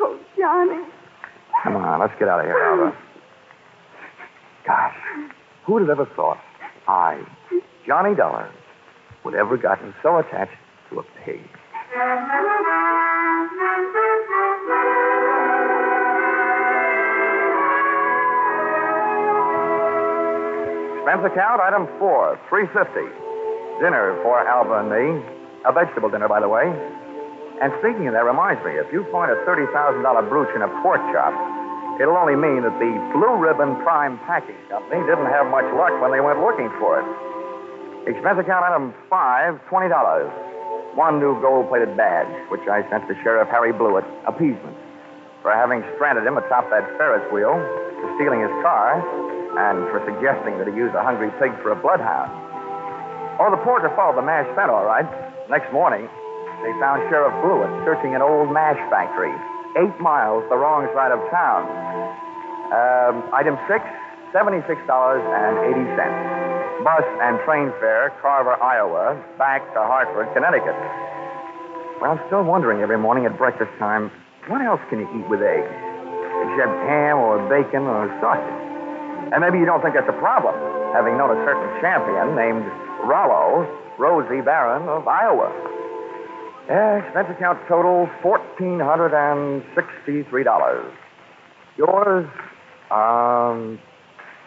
Oh, 0.00 0.20
Johnny. 0.36 0.84
Come 1.64 1.76
on, 1.76 2.00
let's 2.00 2.12
get 2.18 2.28
out 2.28 2.40
of 2.40 2.46
here, 2.46 2.58
Alva. 2.58 2.96
Gosh, 4.66 4.96
who 5.64 5.72
would 5.74 5.82
have 5.82 5.90
ever 5.90 6.06
thought 6.14 6.38
I, 6.86 7.22
Johnny 7.86 8.14
Dollar, 8.14 8.50
would 9.24 9.34
ever 9.34 9.56
gotten 9.56 9.94
so 10.02 10.18
attached 10.18 10.56
to 10.90 11.00
a 11.00 11.02
pig? 11.24 11.40
Expense 21.08 21.32
account, 21.32 21.56
item 21.64 21.88
four, 21.96 22.36
three 22.52 22.68
fifty. 22.68 23.08
Dinner 23.80 24.12
for 24.20 24.44
Alva 24.44 24.84
and 24.84 24.92
me. 24.92 25.24
A 25.64 25.72
vegetable 25.72 26.12
dinner, 26.12 26.28
by 26.28 26.36
the 26.36 26.52
way. 26.52 26.68
And 27.64 27.72
speaking 27.80 28.04
of 28.08 28.12
that, 28.12 28.28
reminds 28.28 28.60
me, 28.60 28.76
if 28.76 28.92
you 28.92 29.08
find 29.08 29.32
a 29.32 29.40
$30,000 29.48 30.04
brooch 30.28 30.52
in 30.52 30.60
a 30.60 30.68
pork 30.84 31.00
chop, 31.08 31.32
it'll 31.96 32.20
only 32.20 32.36
mean 32.36 32.60
that 32.60 32.76
the 32.76 32.92
Blue 33.16 33.40
Ribbon 33.40 33.80
Prime 33.80 34.20
Packing 34.28 34.60
Company 34.68 35.00
didn't 35.08 35.32
have 35.32 35.48
much 35.48 35.64
luck 35.72 35.96
when 36.04 36.12
they 36.12 36.20
went 36.20 36.44
looking 36.44 36.68
for 36.76 37.00
it. 37.00 37.08
Expense 38.04 38.44
account 38.44 38.68
item 38.68 38.92
five, 39.08 39.56
$20. 39.72 39.88
One 40.92 41.16
new 41.16 41.40
gold-plated 41.40 41.96
badge, 41.96 42.28
which 42.52 42.68
I 42.68 42.84
sent 42.92 43.08
to 43.08 43.16
Sheriff 43.24 43.48
Harry 43.48 43.72
Blewett, 43.72 44.04
appeasement, 44.28 44.76
for 45.40 45.56
having 45.56 45.80
stranded 45.96 46.28
him 46.28 46.36
atop 46.36 46.68
that 46.68 46.84
Ferris 47.00 47.24
wheel, 47.32 47.56
for 47.96 48.12
stealing 48.20 48.44
his 48.44 48.52
car, 48.60 49.00
and 49.56 49.88
for 49.88 50.04
suggesting 50.04 50.58
that 50.60 50.68
he 50.68 50.74
use 50.76 50.92
a 50.92 51.02
hungry 51.02 51.30
pig 51.40 51.56
for 51.62 51.72
a 51.72 51.78
bloodhound. 51.78 52.28
Oh, 53.38 53.48
the 53.54 53.62
porter 53.62 53.88
followed 53.94 54.18
the 54.18 54.26
mash 54.26 54.50
scent, 54.58 54.68
all 54.68 54.84
right. 54.84 55.06
Next 55.48 55.70
morning, 55.72 56.10
they 56.66 56.74
found 56.82 57.06
Sheriff 57.06 57.32
Blewett 57.40 57.70
searching 57.86 58.18
an 58.18 58.22
old 58.22 58.50
mash 58.50 58.78
factory, 58.90 59.30
eight 59.78 59.94
miles 60.02 60.42
the 60.50 60.58
wrong 60.58 60.90
side 60.90 61.14
of 61.14 61.22
town. 61.30 61.62
Um, 62.68 63.24
item 63.32 63.56
six, 63.70 63.80
$76.80. 64.34 64.74
Bus 66.84 67.06
and 67.22 67.38
train 67.46 67.72
fare, 67.80 68.12
Carver, 68.20 68.60
Iowa, 68.60 69.16
back 69.38 69.62
to 69.72 69.80
Hartford, 69.80 70.28
Connecticut. 70.34 70.76
Well, 72.02 72.12
I'm 72.12 72.20
still 72.26 72.44
wondering 72.44 72.82
every 72.82 72.98
morning 72.98 73.26
at 73.26 73.38
breakfast 73.38 73.70
time, 73.78 74.10
what 74.46 74.62
else 74.62 74.80
can 74.90 75.00
you 75.00 75.08
eat 75.14 75.28
with 75.28 75.42
eggs? 75.42 75.66
Except 75.66 76.74
ham 76.86 77.18
or 77.18 77.38
bacon 77.50 77.82
or 77.82 78.06
sausage. 78.20 78.77
And 79.32 79.40
maybe 79.44 79.58
you 79.58 79.66
don't 79.66 79.82
think 79.82 79.94
that's 79.94 80.08
a 80.08 80.12
problem, 80.18 80.54
having 80.92 81.16
known 81.18 81.30
a 81.30 81.36
certain 81.44 81.68
champion 81.80 82.34
named 82.34 82.64
Rollo 83.04 83.68
Rosie 83.98 84.40
Barron 84.40 84.88
of 84.88 85.06
Iowa. 85.06 85.52
Yeah, 86.68 86.96
expense 87.04 87.28
account 87.30 87.60
total 87.68 88.08
$1,463. 88.22 90.92
Yours, 91.76 92.26
um, 92.90 93.78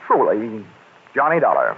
truly, 0.07 0.65
Johnny 1.15 1.39
Dollar. 1.39 1.77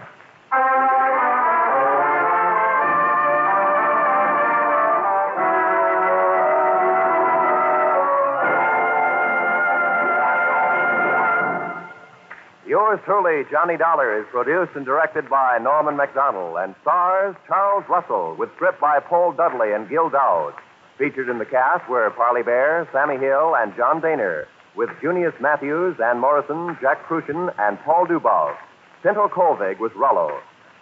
Yours 12.93 13.06
truly, 13.06 13.43
Johnny 13.49 13.75
Dollar, 13.75 14.21
is 14.21 14.27
produced 14.29 14.75
and 14.75 14.86
directed 14.86 15.27
by 15.27 15.58
Norman 15.58 15.97
Macdonnell 15.97 16.63
and 16.63 16.75
stars 16.84 17.36
Charles 17.47 17.84
Russell 17.89 18.36
with 18.38 18.53
script 18.53 18.79
by 18.79 18.99
Paul 18.99 19.32
Dudley 19.32 19.73
and 19.73 19.89
Gil 19.89 20.12
Dowd. 20.12 20.53
Featured 20.99 21.27
in 21.27 21.39
the 21.39 21.45
cast 21.45 21.89
were 21.89 22.12
Parley 22.12 22.43
Baer, 22.43 22.88
Sammie 22.93 23.17
Hill, 23.17 23.56
and 23.58 23.75
John 23.75 23.99
Dehner, 23.99 24.45
with 24.75 24.91
Junius 25.01 25.34
Matthews, 25.41 25.97
Ann 25.99 26.19
Morrison, 26.19 26.77
Jack 26.82 27.03
Kruschen, 27.08 27.51
and 27.58 27.79
Paul 27.79 28.06
Dubov. 28.06 28.56
Pinto 29.01 29.27
Colvig 29.27 29.79
was 29.79 29.91
Rollo. 29.95 30.39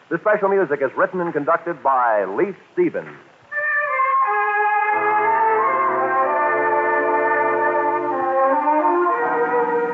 The 0.10 0.20
special 0.20 0.50
music 0.50 0.82
is 0.82 0.92
written 0.98 1.22
and 1.22 1.32
conducted 1.32 1.82
by 1.82 2.26
Leith 2.26 2.58
Stevens. 2.74 3.16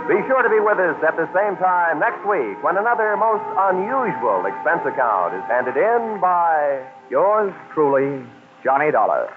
Be 0.08 0.16
sure 0.24 0.40
to 0.40 0.48
be 0.48 0.64
with 0.64 0.80
us 0.80 0.96
at 1.04 1.20
the 1.20 1.28
same 1.36 1.60
time 1.60 2.00
next 2.00 2.24
week 2.24 2.64
when 2.64 2.80
another 2.80 3.20
most 3.20 3.44
unusual 3.68 4.40
expense 4.48 4.80
account 4.88 5.36
is 5.36 5.44
handed 5.52 5.76
in 5.76 6.22
by 6.24 6.80
Yours 7.12 7.52
truly, 7.74 8.24
Johnny 8.64 8.90
Dollar. 8.90 9.28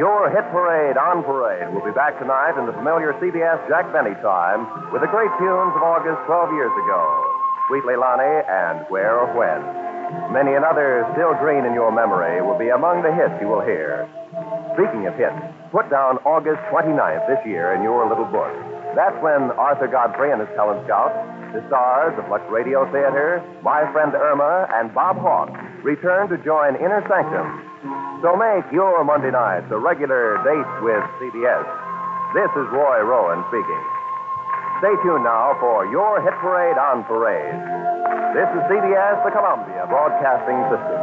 Your 0.00 0.32
Hit 0.32 0.48
Parade 0.48 0.96
on 0.96 1.22
Parade 1.24 1.74
will 1.74 1.84
be 1.84 1.92
back 1.92 2.18
tonight 2.18 2.56
in 2.58 2.64
the 2.64 2.72
familiar 2.72 3.12
CBS 3.20 3.68
Jack 3.68 3.92
Benny 3.92 4.16
time 4.24 4.64
with 4.92 5.02
the 5.02 5.08
great 5.08 5.28
tunes 5.36 5.76
of 5.76 5.82
August 5.84 6.24
12 6.24 6.52
years 6.56 6.72
ago 6.72 7.35
Sweet 7.68 7.82
Leilani 7.82 8.46
and 8.46 8.86
Where 8.88 9.18
or 9.18 9.26
When. 9.34 9.58
Many 10.30 10.54
another 10.54 11.02
still 11.18 11.34
green 11.42 11.66
in 11.66 11.74
your 11.74 11.90
memory 11.90 12.38
will 12.38 12.58
be 12.58 12.70
among 12.70 13.02
the 13.02 13.10
hits 13.10 13.34
you 13.42 13.50
will 13.50 13.62
hear. 13.62 14.06
Speaking 14.78 15.10
of 15.10 15.18
hits, 15.18 15.34
put 15.74 15.90
down 15.90 16.22
August 16.22 16.62
29th 16.70 17.26
this 17.26 17.42
year 17.42 17.74
in 17.74 17.82
your 17.82 18.06
little 18.06 18.28
book. 18.30 18.54
That's 18.94 19.18
when 19.18 19.50
Arthur 19.58 19.90
Godfrey 19.90 20.30
and 20.30 20.38
his 20.38 20.50
talent 20.54 20.86
scout, 20.86 21.10
the 21.50 21.60
stars 21.66 22.14
of 22.22 22.30
Lux 22.30 22.46
Radio 22.54 22.86
Theater, 22.94 23.42
My 23.66 23.82
Friend 23.90 24.14
Irma, 24.14 24.70
and 24.78 24.94
Bob 24.94 25.18
Hawk 25.18 25.50
return 25.82 26.30
to 26.30 26.38
join 26.46 26.78
Inner 26.78 27.02
Sanctum. 27.10 27.50
So 28.22 28.38
make 28.38 28.64
your 28.70 29.02
Monday 29.02 29.34
nights 29.34 29.66
a 29.74 29.78
regular 29.78 30.38
date 30.46 30.70
with 30.86 31.02
CBS. 31.18 31.66
This 32.30 32.50
is 32.54 32.66
Roy 32.70 33.02
Rowan 33.02 33.42
speaking. 33.50 33.95
Stay 34.78 34.92
tuned 35.02 35.24
now 35.24 35.56
for 35.58 35.86
your 35.88 36.20
hit 36.20 36.36
parade 36.36 36.76
on 36.76 37.02
parade. 37.08 37.56
This 38.36 38.44
is 38.52 38.60
CBS, 38.68 39.24
the 39.24 39.32
Columbia 39.32 39.88
Broadcasting 39.88 40.60
System. 40.68 41.00